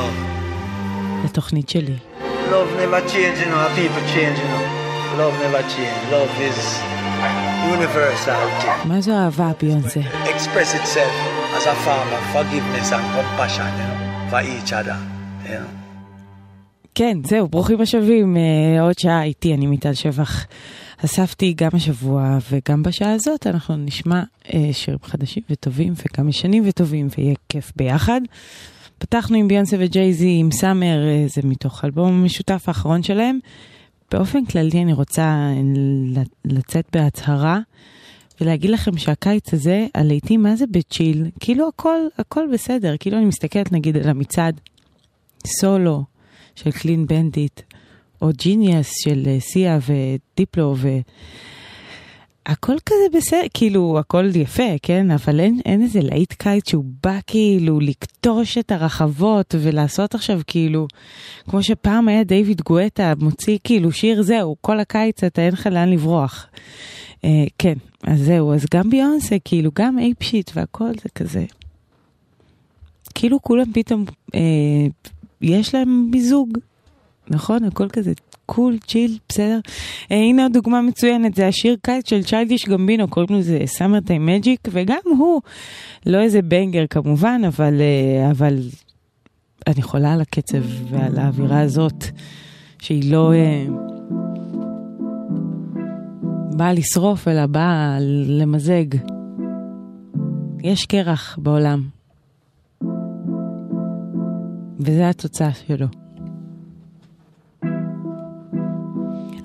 [1.25, 1.95] לתוכנית שלי.
[2.49, 3.67] Love never change, you know.
[3.79, 4.63] People change, you know.
[5.21, 5.99] Love never change.
[6.15, 6.59] Love is
[7.75, 8.41] universal.
[8.61, 8.87] thing.
[8.87, 9.99] מה זו אהבה, ביונסה?
[10.25, 11.15] Express itself
[11.57, 14.97] as a form of forgiveness and compassion, you know, for each other,
[15.45, 15.81] you know.
[16.95, 18.37] כן, זהו, ברוכים השבים.
[18.37, 20.45] אה, עוד שעה איתי, אני מיטל שבח.
[21.05, 27.07] אספתי גם השבוע וגם בשעה הזאת, אנחנו נשמע אה, שירים חדשים וטובים וגם ישנים וטובים,
[27.17, 28.21] ויהיה כיף ביחד.
[29.01, 33.39] פתחנו עם ביונסה וג'ייזי, עם סאמר, אה, זה מתוך האלבום המשותף האחרון שלהם.
[34.11, 37.59] באופן כללי אני רוצה אה, לצאת בהצהרה
[38.41, 43.71] ולהגיד לכם שהקיץ הזה, הלעיתים מה זה בצ'יל, כאילו הכל, הכל בסדר, כאילו אני מסתכלת
[43.71, 44.61] נגיד על המצעד
[45.47, 46.03] סולו
[46.55, 47.61] של קלין בנדיט,
[48.21, 50.75] או ג'יניאס של אה, סיה ודיפלו,
[52.49, 55.11] והכל כזה בסדר, כאילו הכל יפה, כן?
[55.11, 60.87] אבל אין, אין איזה להיט קיץ שהוא בא כאילו לקטוש את הרחבות ולעשות עכשיו כאילו,
[61.49, 65.89] כמו שפעם היה דיוויד גואטה מוציא כאילו שיר זהו, כל הקיץ אתה אין לך לאן
[65.89, 66.47] לברוח.
[67.25, 67.73] אה, כן,
[68.03, 71.45] אז זהו, אז גם ביונסה, כאילו גם אייפ שיט והכל זה כזה.
[73.15, 74.39] כאילו כולם פתאום, אה,
[75.41, 76.57] יש להם מיזוג,
[77.29, 77.63] נכון?
[77.63, 78.11] הכל כזה
[78.53, 79.59] קול, צ'יל, בסדר.
[80.11, 84.25] אה, הנה עוד דוגמה מצוינת, זה השיר קיץ של צ'יילדיש גמבינו, קוראים לזה סאמר טיים
[84.25, 85.41] מג'יק, וגם הוא,
[86.05, 88.57] לא איזה בנגר כמובן, אבל, אה, אבל
[89.67, 92.05] אני חולה על הקצב ועל האווירה הזאת,
[92.79, 93.65] שהיא לא אה,
[96.57, 97.97] באה לשרוף, אלא באה
[98.27, 98.85] למזג.
[100.63, 101.83] יש קרח בעולם.
[104.79, 106.00] וזה התוצאה שלו.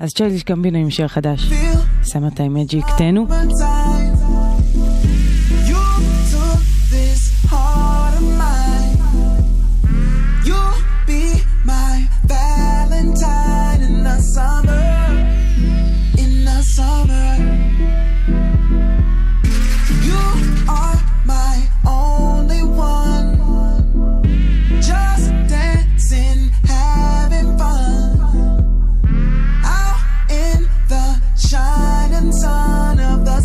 [0.01, 1.51] אז צ'לדיש גמבינו עם שיר חדש,
[2.05, 3.27] שמה את המג'יק, תהנו.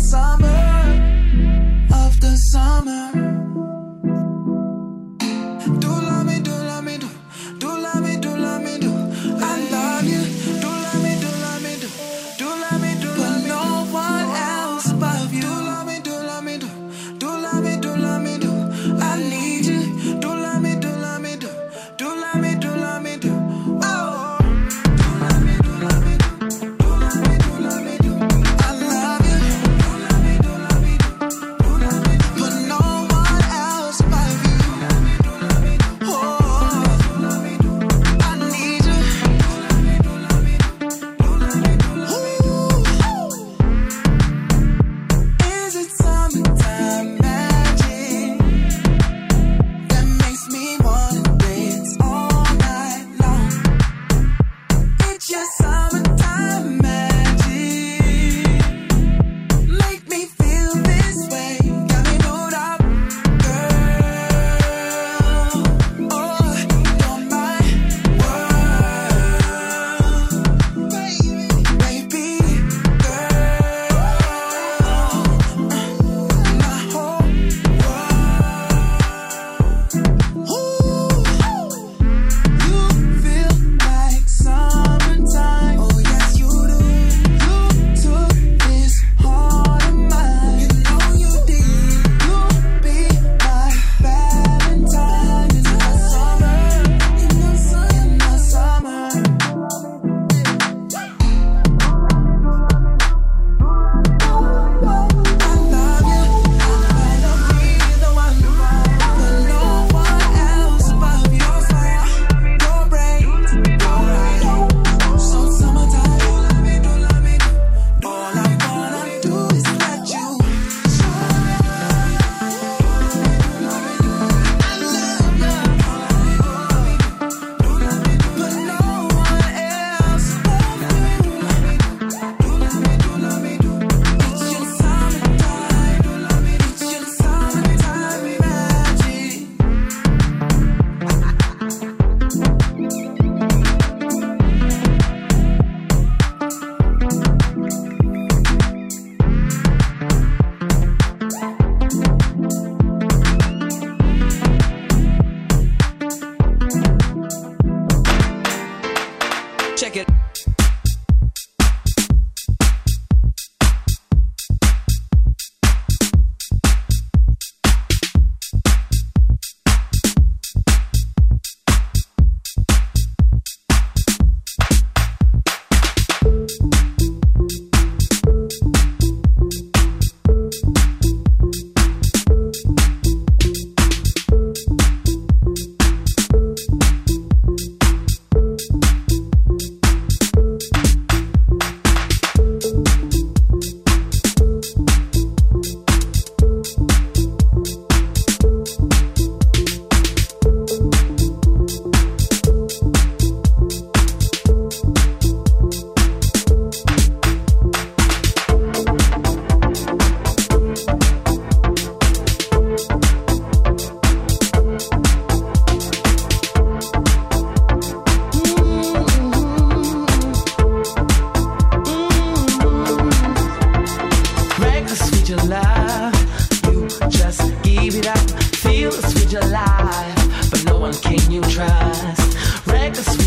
[0.02, 0.41] Out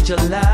[0.06, 0.45] July.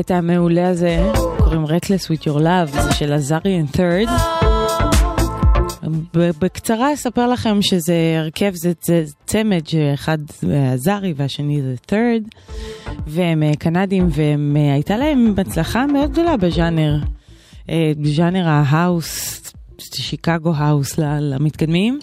[0.00, 4.10] הקטע המעולה הזה, קוראים Reckless with your love, זה של עזרי and third.
[6.14, 10.18] בקצרה אספר לכם שזה הרכב, זה, זה צמד שאחד
[10.72, 12.38] עזרי והשני זה third,
[13.06, 16.98] והם אה, קנדים והייתה להם הצלחה מאוד גדולה בז'אנר,
[17.70, 19.42] אה, בז'אנר ההאוס,
[19.78, 22.00] שיקגו האוס למתקדמים.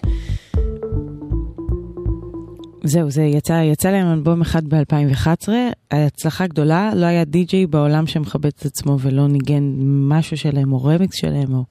[2.84, 5.50] זהו, זה יצא, יצא להם אלבום אחד ב-2011,
[5.92, 11.16] הצלחה גדולה, לא היה די-ג'יי בעולם שמכבד את עצמו ולא ניגן משהו שלהם או רמיקס
[11.16, 11.64] שלהם או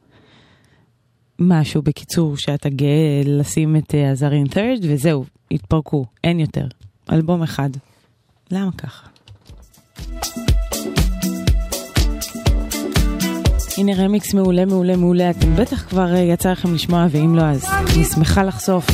[1.39, 6.67] משהו בקיצור שאתה גאה לשים את אה, עזרין ת'רד וזהו, התפרקו, אין יותר.
[7.13, 7.71] אלבום אחד.
[8.51, 9.07] למה ככה?
[13.79, 17.65] הנה רמיקס מעולה מעולה מעולה, אתם בטח כבר אה, יצא לכם לשמוע ואם לא אז
[17.65, 18.87] אני שמחה לחשוף.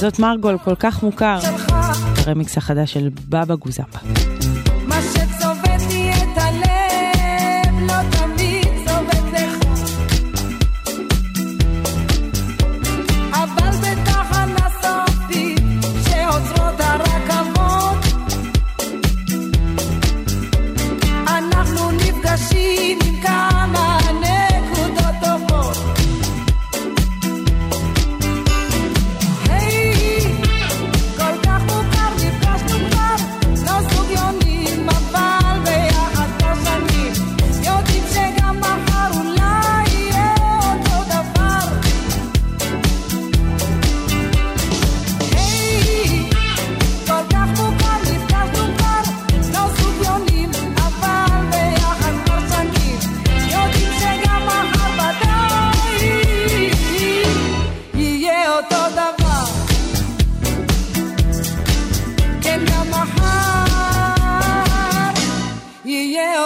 [0.00, 1.38] זאת מרגול כל כך מוכר,
[2.26, 4.37] הרמיקס החדש של בבא גוזמבה.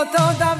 [0.03, 0.52] 我走到。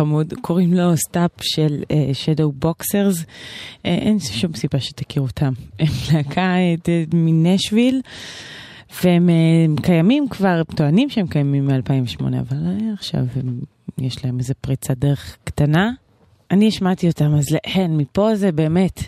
[0.00, 1.82] חמוד, קוראים לו סטאפ של
[2.12, 3.24] שדו בוקסרס,
[3.84, 5.52] אין שום סיבה שתכירו אותם.
[5.78, 8.00] הם להקה אה, מנשוויל,
[9.04, 13.60] והם אה, קיימים כבר, הם טוענים שהם קיימים מ-2008, אבל אה, עכשיו הם,
[13.98, 15.90] יש להם איזה פריצת דרך קטנה.
[16.50, 19.00] אני השמעתי אותם, אז להן, מפה זה באמת...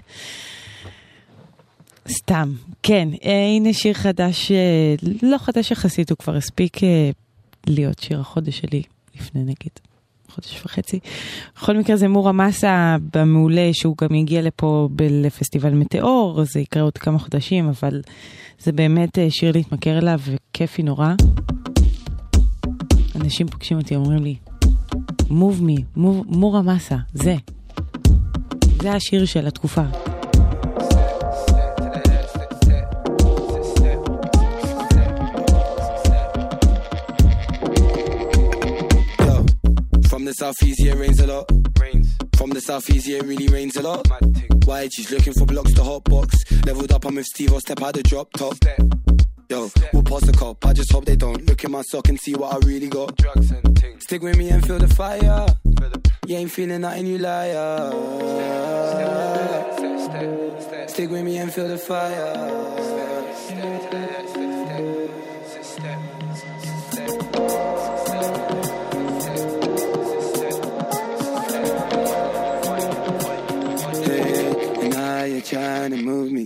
[2.08, 2.52] סתם,
[2.82, 7.10] כן, אה, הנה שיר חדש, אה, לא חדש יחסית, הוא כבר הספיק אה,
[7.66, 8.82] להיות שיר החודש שלי
[9.14, 9.91] לפני נגיד
[10.34, 10.98] חודש וחצי.
[11.56, 16.82] בכל מקרה זה מורה מסה במעולה שהוא גם יגיע לפה ב- לפסטיבל מטאור, זה יקרה
[16.82, 18.00] עוד כמה חודשים, אבל
[18.58, 21.12] זה באמת אה, שיר להתמכר אליו וכיפי נורא.
[23.16, 24.36] אנשים פוגשים אותי, אומרים לי,
[25.28, 27.36] move me, move, מורה מסה, זה.
[28.82, 29.82] זה השיר של התקופה.
[40.32, 41.50] The southeast, yeah, rains a lot.
[41.78, 42.16] Rains.
[42.36, 44.08] From the southeast, yeah, it really rains a lot.
[44.64, 46.34] Why she's looking for blocks to hot box.
[46.64, 48.56] Leveled up, I'm with Steve, I'll step out the drop top.
[49.50, 50.64] Yo, we'll pass the cop.
[50.64, 53.14] I just hope they don't look in my sock and see what I really got.
[53.16, 54.04] Drugs and things.
[54.04, 55.46] Stick with me and feel the fire.
[56.26, 57.90] You ain't feeling nothing, you liar.
[60.88, 62.72] Stick with me and feel the fire.
[75.22, 76.44] Now you're trying to move me.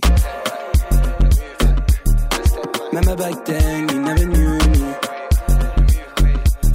[2.89, 4.93] Remember back then, you never knew me.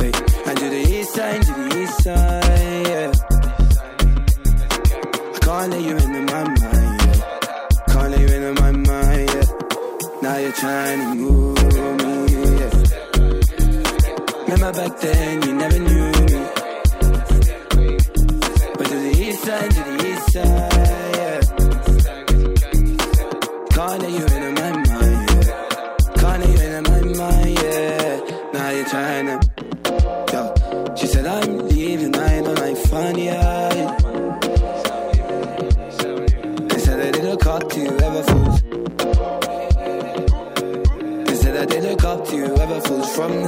[0.00, 0.16] Wait,
[0.48, 3.12] and to the east side, to the east side, yeah.
[5.34, 6.58] I can't let you into my mind,
[7.06, 7.20] yeah.
[7.92, 9.46] Can't let you into my mind, yeah.
[10.22, 11.56] Now you're trying to move
[12.02, 12.74] me, yeah.
[14.48, 15.41] Remember back then,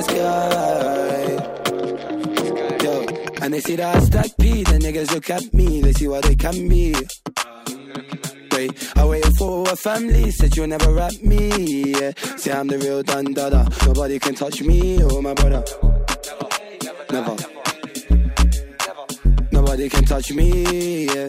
[0.05, 1.25] sky.
[2.85, 3.07] Yo,
[3.43, 6.35] and they see that stack P, the niggas look at me, they see what they
[6.37, 6.95] can be.
[8.53, 11.93] Wait, I waited for a family, said you'll never rap me.
[11.93, 12.13] Yeah.
[12.37, 15.65] Say I'm the real Don Dada, nobody can touch me or my brother.
[17.11, 17.37] Never.
[19.51, 21.29] Nobody can touch me, yeah.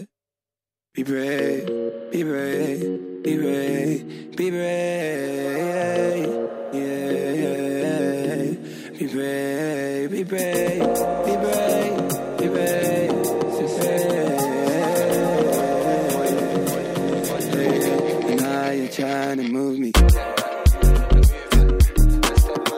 [0.94, 1.66] Be brave,
[2.12, 6.48] be brave, be brave, be brave,
[10.16, 10.80] be brave,
[11.26, 12.00] be brave.
[18.24, 19.92] And now you're trying to move me.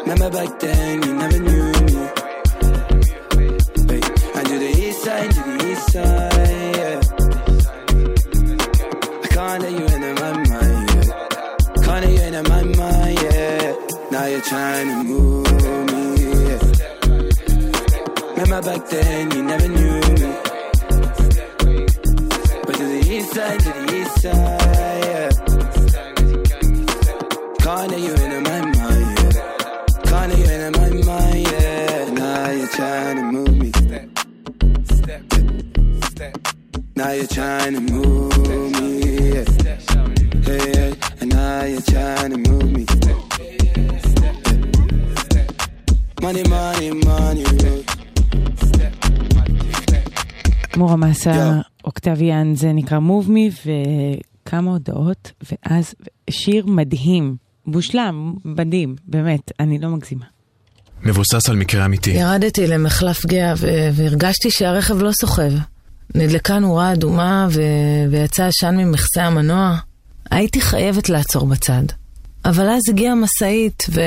[0.01, 1.78] Remember back then, you never knew
[18.79, 20.35] back then, you never knew me.
[22.65, 25.31] But to the east side, to the east side, yeah.
[27.65, 30.11] Let you into my mind, yeah.
[30.11, 32.11] Let you into my mind, yeah.
[32.13, 33.71] Now you're trying to move me.
[36.97, 38.39] Now you're trying to move
[38.81, 38.89] me,
[39.33, 39.45] yeah.
[40.45, 42.87] Hey, hey, and now you're trying to move me.
[46.21, 47.08] Money, money, money.
[50.79, 53.71] מורה מסה, אוקטביאן, זה נקרא Move Me,
[54.47, 55.95] וכמה הודעות, ואז
[56.31, 57.37] שיר מדהים,
[57.67, 60.25] מושלם, מדהים, באמת, אני לא מגזימה.
[61.03, 62.11] מבוסס על מקרה אמיתי.
[62.11, 63.55] ירדתי למחלף גאה
[63.93, 65.53] והרגשתי שהרכב לא סוחב.
[66.15, 67.63] נדלקה נורה אדומה ו-
[68.11, 69.77] ויצא עשן ממכסה המנוע.
[70.31, 71.83] הייתי חייבת לעצור בצד.
[72.45, 74.01] אבל אז הגיעה משאית ו...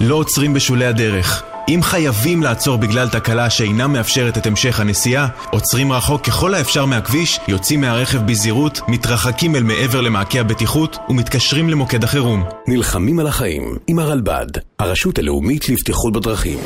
[0.00, 1.42] לא עוצרים בשולי הדרך.
[1.68, 7.40] אם חייבים לעצור בגלל תקלה שאינה מאפשרת את המשך הנסיעה, עוצרים רחוק ככל האפשר מהכביש,
[7.48, 12.44] יוצאים מהרכב בזהירות, מתרחקים אל מעבר למעקה הבטיחות ומתקשרים למוקד החירום.
[12.68, 14.46] נלחמים על החיים עם הרלב"ד,
[14.78, 16.58] הרשות הלאומית לבטיחות בדרכים.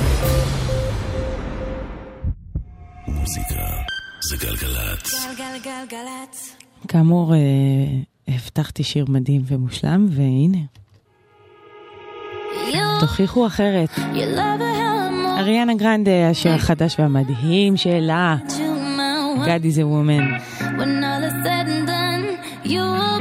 [3.09, 3.65] מוזיקה
[4.31, 5.27] זה גלגלצ.
[5.39, 6.57] גלגלגלגלצ.
[6.89, 7.39] כאמור, אה,
[8.29, 10.80] הבטחתי שיר מדהים ומושלם, והנה.
[13.01, 13.89] תוכיחו אחרת.
[15.39, 18.37] אריאנה גרנדה, השיר החדש והמדהים שלה,
[19.45, 20.25] God is a woman.
[20.79, 22.25] When all is said and done,
[22.65, 23.20] you will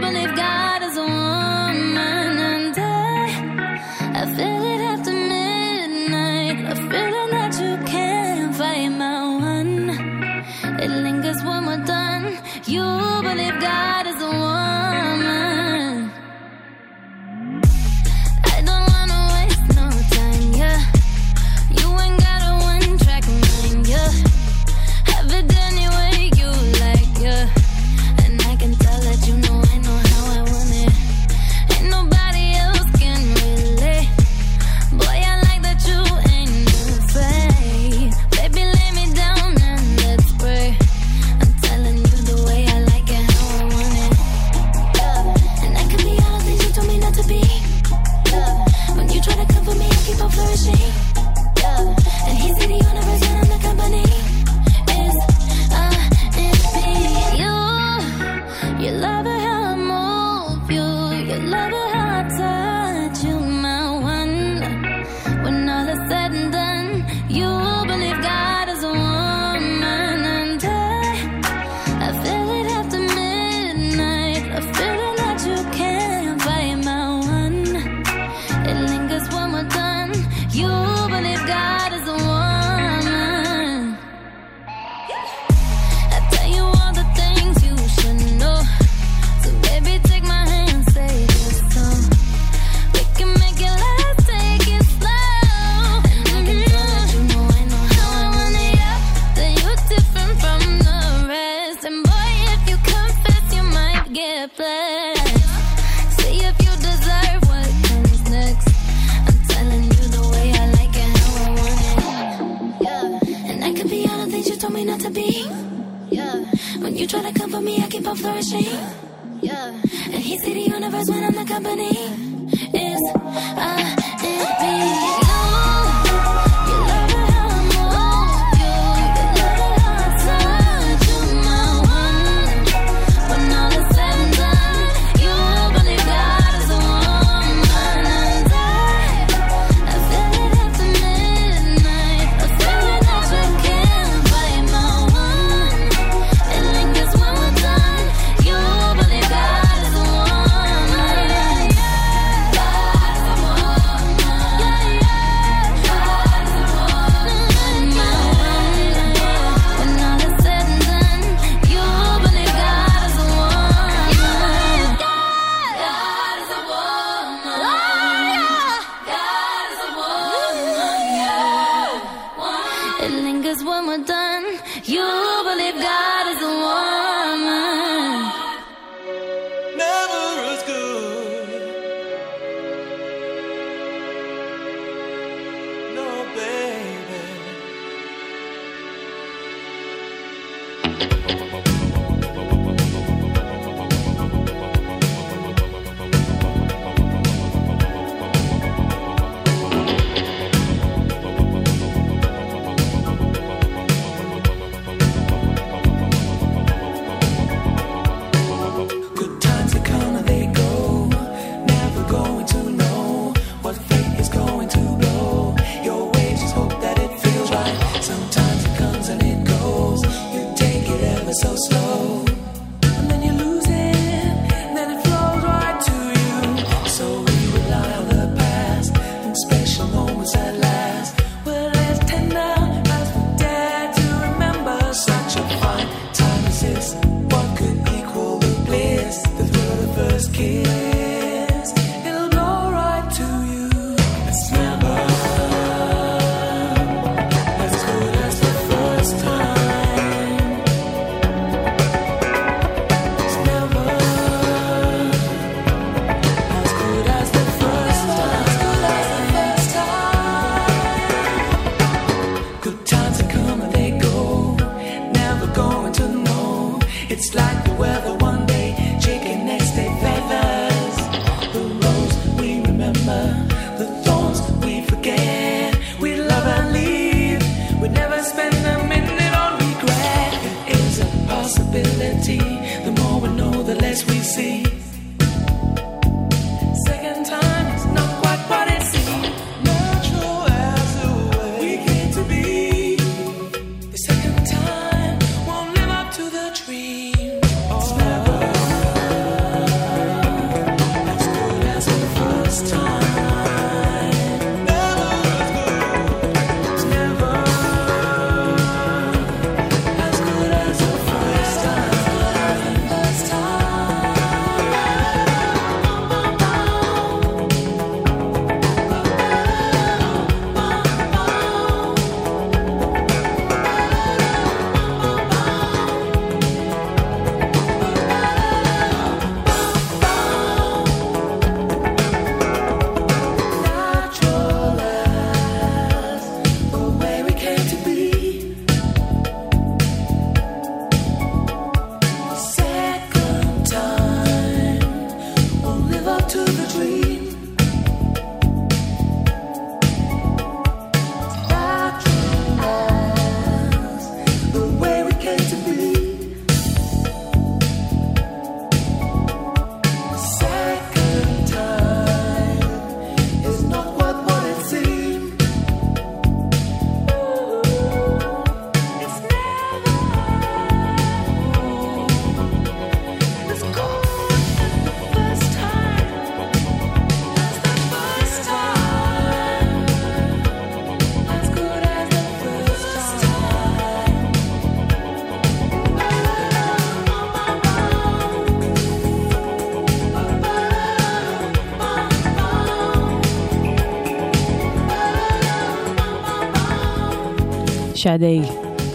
[398.09, 398.41] שעדי,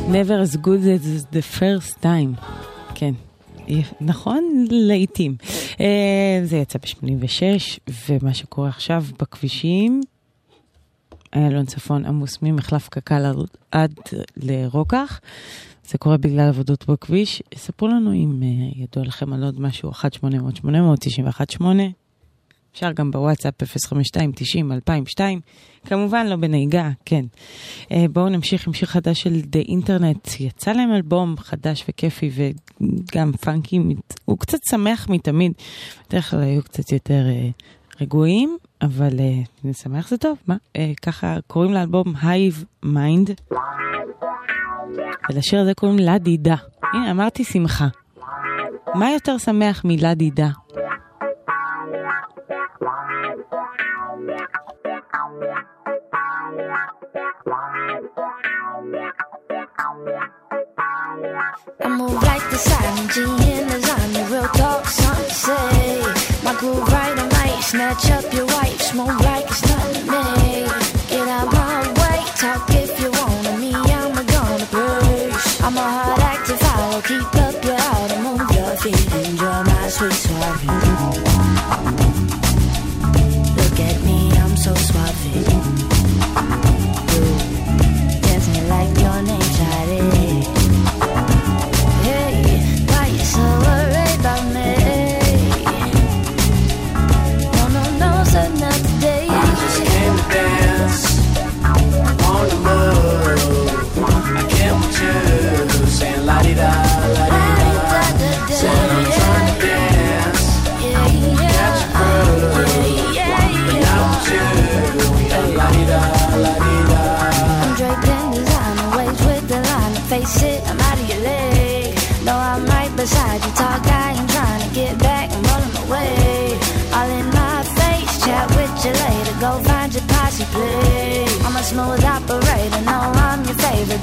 [0.08, 2.44] never as good as the first time.
[2.94, 3.14] כן,
[3.68, 4.66] אה, נכון?
[4.70, 5.36] לעיתים.
[5.80, 7.42] אה, זה יצא ב-86,
[8.08, 10.00] ומה שקורה עכשיו בכבישים,
[11.34, 13.32] איילון צפון עמוס ממחלף קק"ל
[13.70, 13.94] עד
[14.36, 15.20] לרוקח.
[15.88, 17.42] זה קורה בגלל עבודות בכביש.
[17.54, 21.62] ספרו לנו אם אה, ידוע לכם על עוד משהו, 1-800-891-8.
[22.74, 25.20] אפשר גם בוואטסאפ 052-90-2002,
[25.84, 27.24] כמובן לא בנהיגה, כן.
[27.92, 30.28] אה, בואו נמשיך עם שיר חדש של דה אינטרנט.
[30.40, 33.80] יצא להם אלבום חדש וכיפי וגם פאנקי,
[34.24, 35.52] הוא קצת שמח מתמיד.
[36.08, 37.48] בדרך כלל היו קצת יותר אה,
[38.00, 40.56] רגועים, אבל אה, שמח זה טוב, מה?
[41.02, 43.30] ככה קוראים לאלבום הייב מיינד.
[45.30, 46.56] ולשיר הזה קוראים לה דידה.
[46.92, 47.88] הנה, אמרתי שמחה.
[48.94, 50.48] מה יותר שמח מלה דידה?
[61.80, 64.30] I move like the silent the.
[64.30, 66.00] Real talk, something say.
[66.44, 68.43] My groove right, I might snatch up your.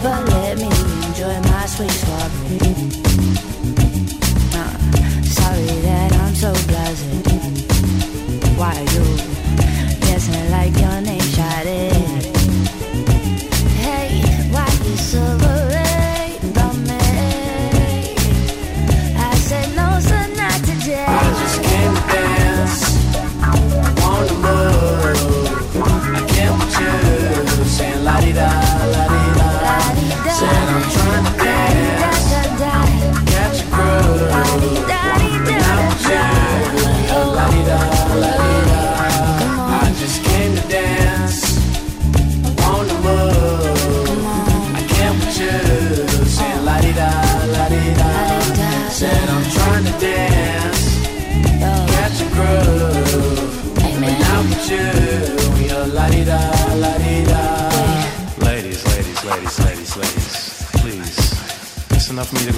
[0.01, 0.65] but let me
[1.07, 2.20] enjoy my sweet spot.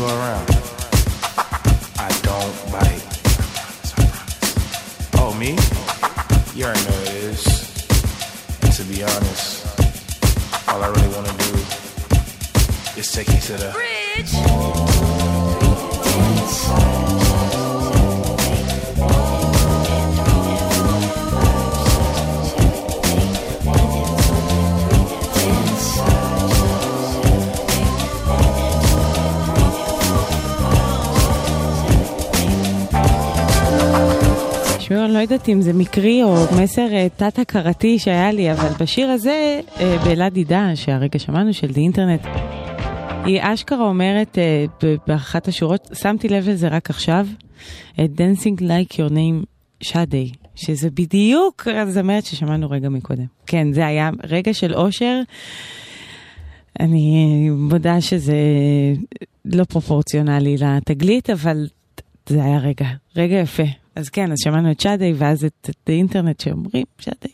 [0.03, 0.49] Go around.
[1.97, 3.05] I don't bite.
[5.15, 5.51] Oh, me?
[6.53, 7.43] You already know it is.
[8.75, 9.65] To be honest,
[10.67, 11.51] all I really want to do
[12.99, 13.82] is take you to the.
[35.23, 40.35] יודעת אם זה מקרי או מסר אה, תת-הכרתי שהיה לי, אבל בשיר הזה, אה, באלעד
[40.35, 42.21] עידה, שהרגע שמענו, של די אינטרנט,
[43.25, 44.65] היא אשכרה אומרת אה,
[45.07, 47.27] באחת השורות, שמתי לב לזה רק עכשיו,
[47.95, 49.45] Dancing like your name
[49.81, 53.25] שדי, שזה בדיוק הזמרת ששמענו רגע מקודם.
[53.47, 55.21] כן, זה היה רגע של אושר.
[56.79, 58.35] אני מודה שזה
[59.45, 61.67] לא פרופורציונלי לתגלית, אבל
[62.29, 63.82] זה היה רגע, רגע יפה.
[63.95, 67.33] אז כן, אז שמענו את שדי, ואז את, את האינטרנט שאומרים שדי.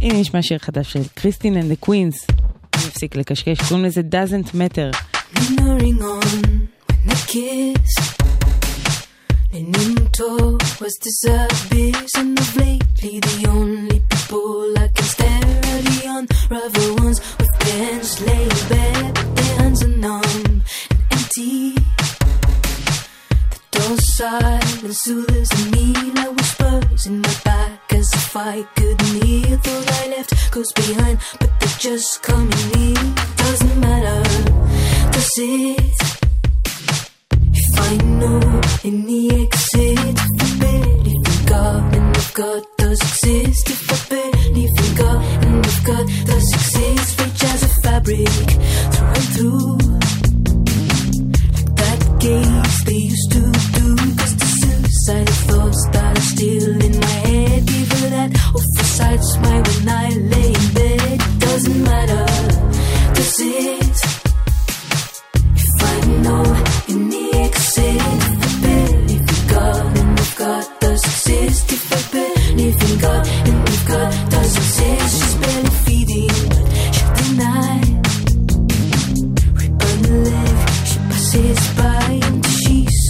[0.00, 2.26] הנה נשמע שיר חדש של קריסטין אנד דה קווינס.
[2.74, 4.90] אני אפסיק לקשקש, קוראים לזה doesn't matter.
[9.54, 15.98] Leaning towards this abyss, and of lately the only people I can stare are the
[16.16, 20.62] unravel ones with hands laid bare, but their hands are numb and
[21.14, 22.01] empty.
[23.82, 29.56] The door silence soothes me like whispers in my back, as if I couldn't hear.
[29.56, 32.94] Thought I left goes behind, but they're just coming near.
[33.36, 34.22] Doesn't matter,
[35.10, 35.94] does it?
[37.54, 43.00] If I know in the exit, if I believe in God and if God does
[43.00, 48.28] exist, if I believe in God and if God does exist, rich as a fabric
[48.92, 50.21] through and through.
[52.22, 57.68] Gaze they used to do, cause the suicidal thoughts that are still in my head,
[57.68, 61.18] her that oversight smile when I lay in bed.
[61.40, 62.26] Doesn't matter,
[63.16, 63.96] does it?
[65.66, 66.44] If I know
[67.10, 72.82] the exit, if I believe in God and if God does exist, if I believe
[72.88, 77.78] in God and if God does exist, she's barely feeding, but she'll deny.
[79.58, 80.54] Rip on the leg,
[80.86, 82.01] she passes by she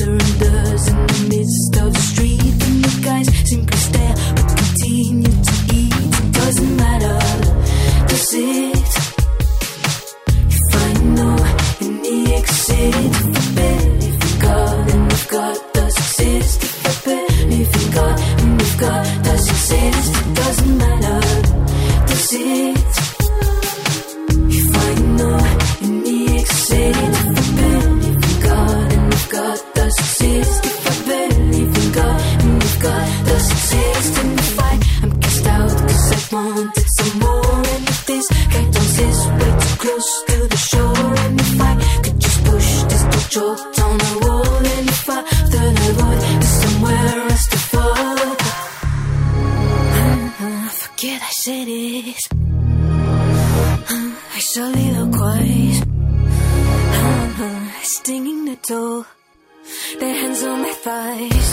[0.03, 5.55] surrenders in the midst of the street, and the guys simply stare but continue to
[5.79, 5.95] eat.
[6.23, 7.19] It doesn't matter,
[8.09, 8.91] does it?
[10.57, 11.37] If I know
[12.03, 12.95] the exit,
[13.31, 18.16] if I believe in God and if God does exist, if I believe in God
[18.43, 21.20] and if God does exist, it doesn't matter,
[22.09, 22.93] does it?
[24.59, 25.39] If I know
[26.05, 27.22] the exit,
[30.41, 34.73] if I believe in God and if God does exist, and if I
[35.03, 38.65] am cast out cause I wanted some more, and if this way
[39.63, 41.73] too close to the shore, and if I
[42.03, 43.05] could just push this
[43.35, 45.23] door on the wall, and if I
[45.53, 48.19] thought I somewhere else to fall.
[50.45, 52.21] Uh, forget I said it.
[53.91, 55.79] Uh, I soliloquize.
[56.95, 59.05] Uh, stinging the toe.
[59.99, 61.49] Their hands on my thighs.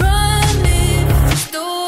[0.00, 1.87] Running, stole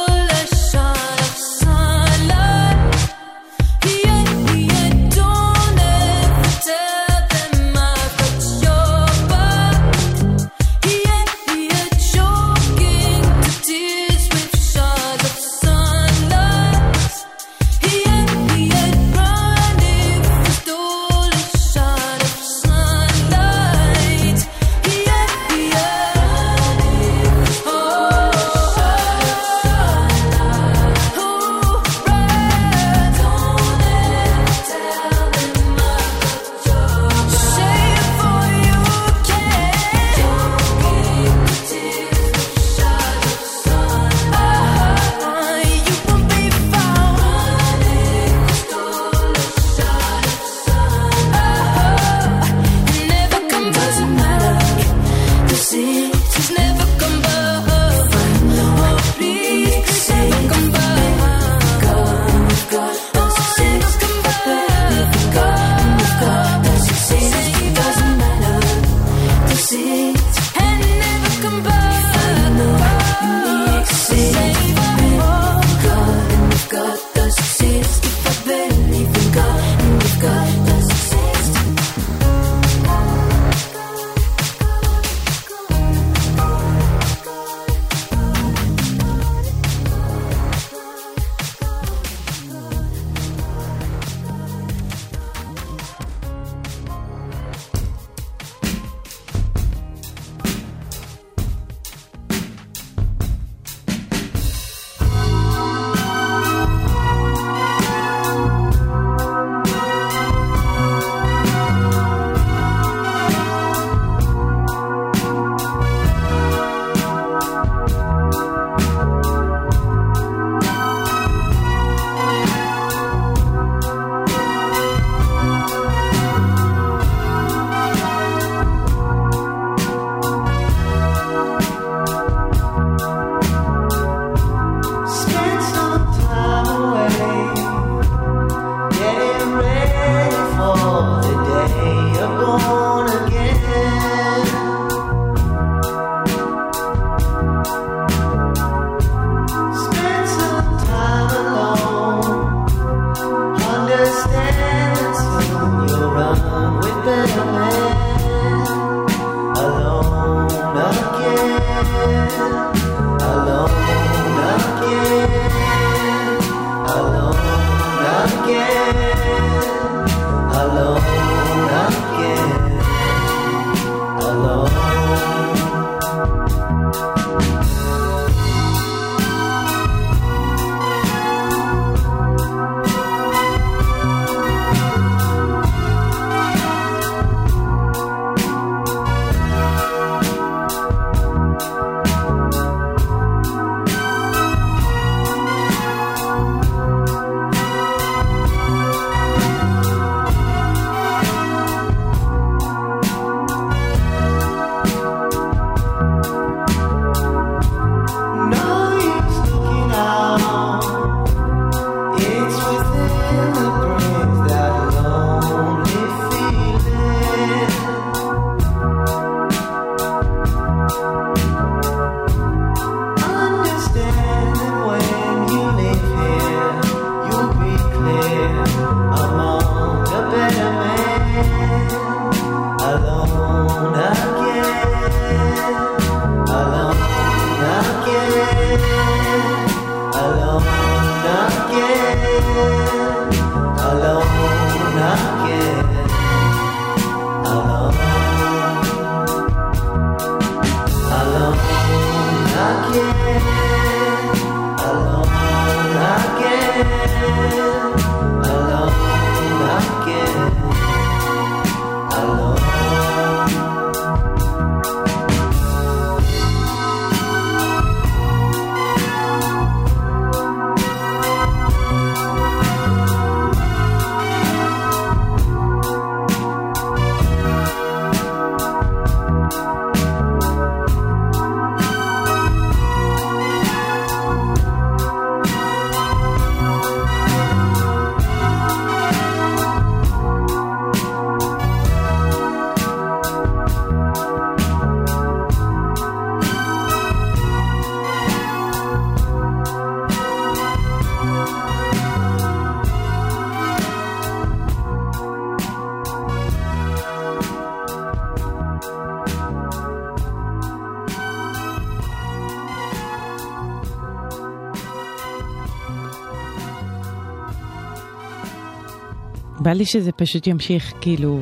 [319.70, 321.40] בא לי שזה פשוט ימשיך כאילו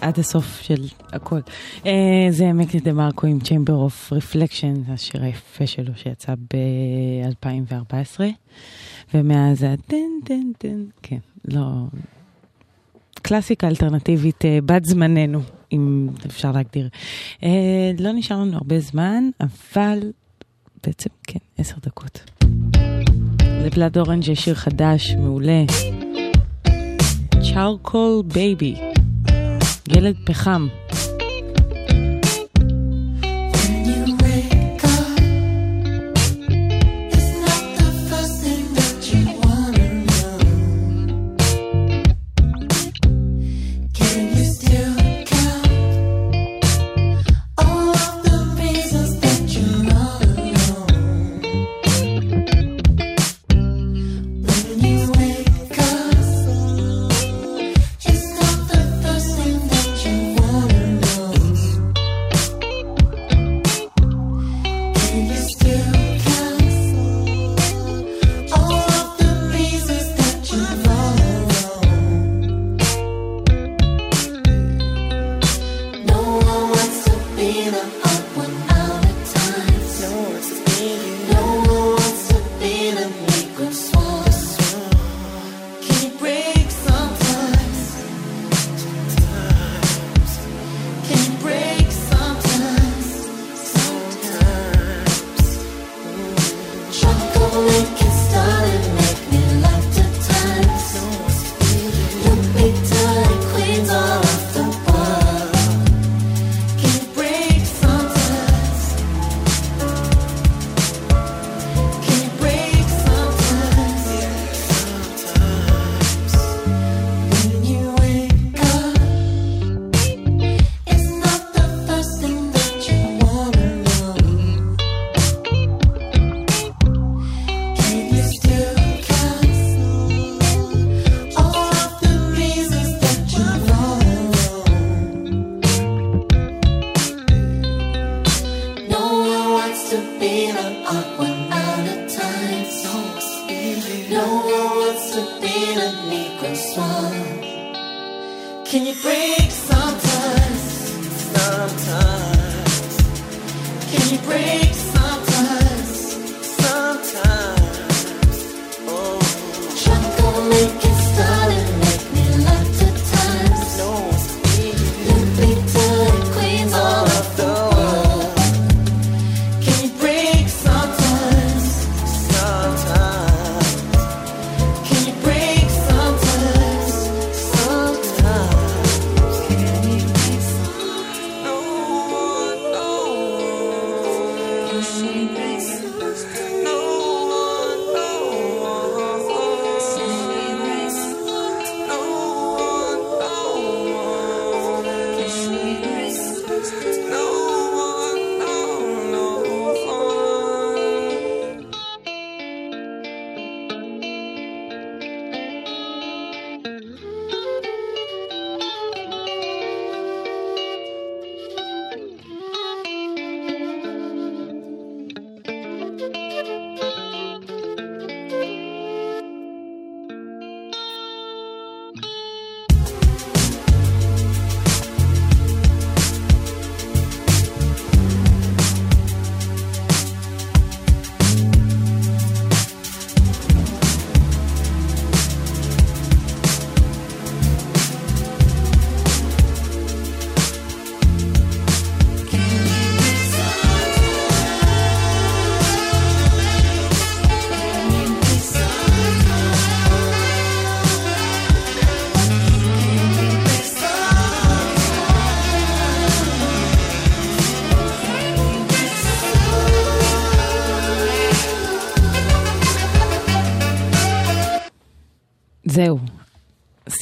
[0.00, 1.38] עד הסוף של הכל.
[1.82, 1.86] Uh,
[2.30, 8.20] זה מקס דה מרקו עם Chamber of Reflection, השיר היפה שלו שיצא ב-2014,
[9.14, 9.74] ומאז ה...
[9.86, 11.62] טן טן טן, כן, לא...
[13.22, 15.40] קלאסיקה אלטרנטיבית uh, בת זמננו,
[15.72, 16.88] אם אפשר להגדיר.
[17.40, 17.44] Uh,
[17.98, 19.98] לא נשאר לנו הרבה זמן, אבל
[20.86, 22.30] בעצם כן, עשר דקות.
[23.62, 25.64] זה פלאט אורנג' שיר חדש, מעולה.
[27.52, 28.74] צ'ארקול בייבי,
[29.88, 30.68] ילד פחם.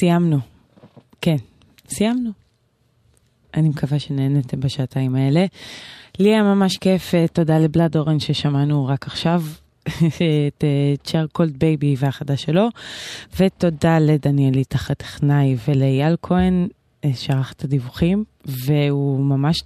[0.03, 0.37] סיימנו.
[1.21, 1.35] כן,
[1.87, 2.29] סיימנו.
[3.53, 5.45] אני מקווה שנהנתם בשעתיים האלה.
[6.19, 9.43] לי היה ממש כיף, אה, תודה לבלאד אורן ששמענו רק עכשיו.
[10.47, 10.63] את
[11.03, 12.67] צ'אר קולד בייבי והחדש שלו,
[13.39, 16.67] ותודה לדניאלית הטכנאי ולאייל כהן
[17.05, 19.63] אה, שערך את הדיווחים, והוא ממש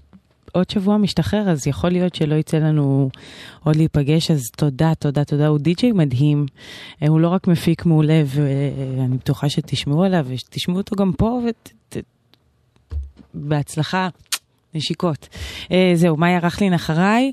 [0.58, 3.10] עוד שבוע משתחרר, אז יכול להיות שלא יצא לנו
[3.64, 5.48] עוד להיפגש, אז תודה, תודה, תודה.
[5.48, 6.46] הוא די-ג'יי מדהים.
[7.04, 11.42] אה, הוא לא רק מפיק מעולה, ואני בטוחה שתשמעו עליו, ושתשמעו אותו גם פה,
[13.36, 14.10] ובהצלחה.
[14.74, 15.28] נשיקות.
[15.72, 17.32] אה, זהו, מאיה רכלין אחריי.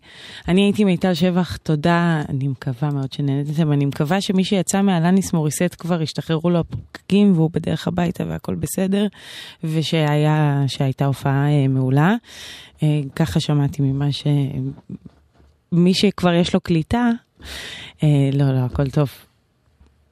[0.49, 3.73] אני הייתי מיטל שבח, תודה, אני מקווה מאוד שנהנתם.
[3.73, 9.07] אני מקווה שמי שיצא מאלניס מוריסט כבר השתחררו לו הפקקים והוא בדרך הביתה והכל בסדר,
[9.65, 12.15] ושהייתה הופעה אה, מעולה.
[12.83, 14.27] אה, ככה שמעתי ממה ש...
[15.73, 17.11] מי שכבר יש לו קליטה,
[18.03, 19.11] אה, לא, לא, הכל טוב.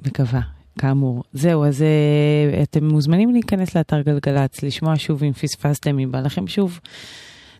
[0.06, 0.61] מקווה.
[0.78, 1.22] כאמור.
[1.32, 6.46] זהו, אז uh, אתם מוזמנים להיכנס לאתר גלגלצ, לשמוע שוב אם פספסתם, אם בא לכם
[6.46, 6.80] שוב,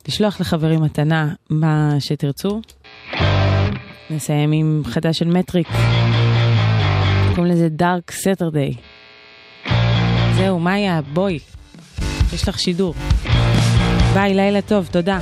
[0.08, 2.60] לשלוח לחברים מתנה מה שתרצו.
[4.10, 5.68] נסיים עם חדש של מטריק,
[7.34, 8.74] קוראים לזה דארק סטרדיי.
[10.36, 11.38] זהו, מאיה, בואי,
[12.32, 12.94] יש לך שידור.
[14.14, 15.18] ביי, לילה טוב, תודה.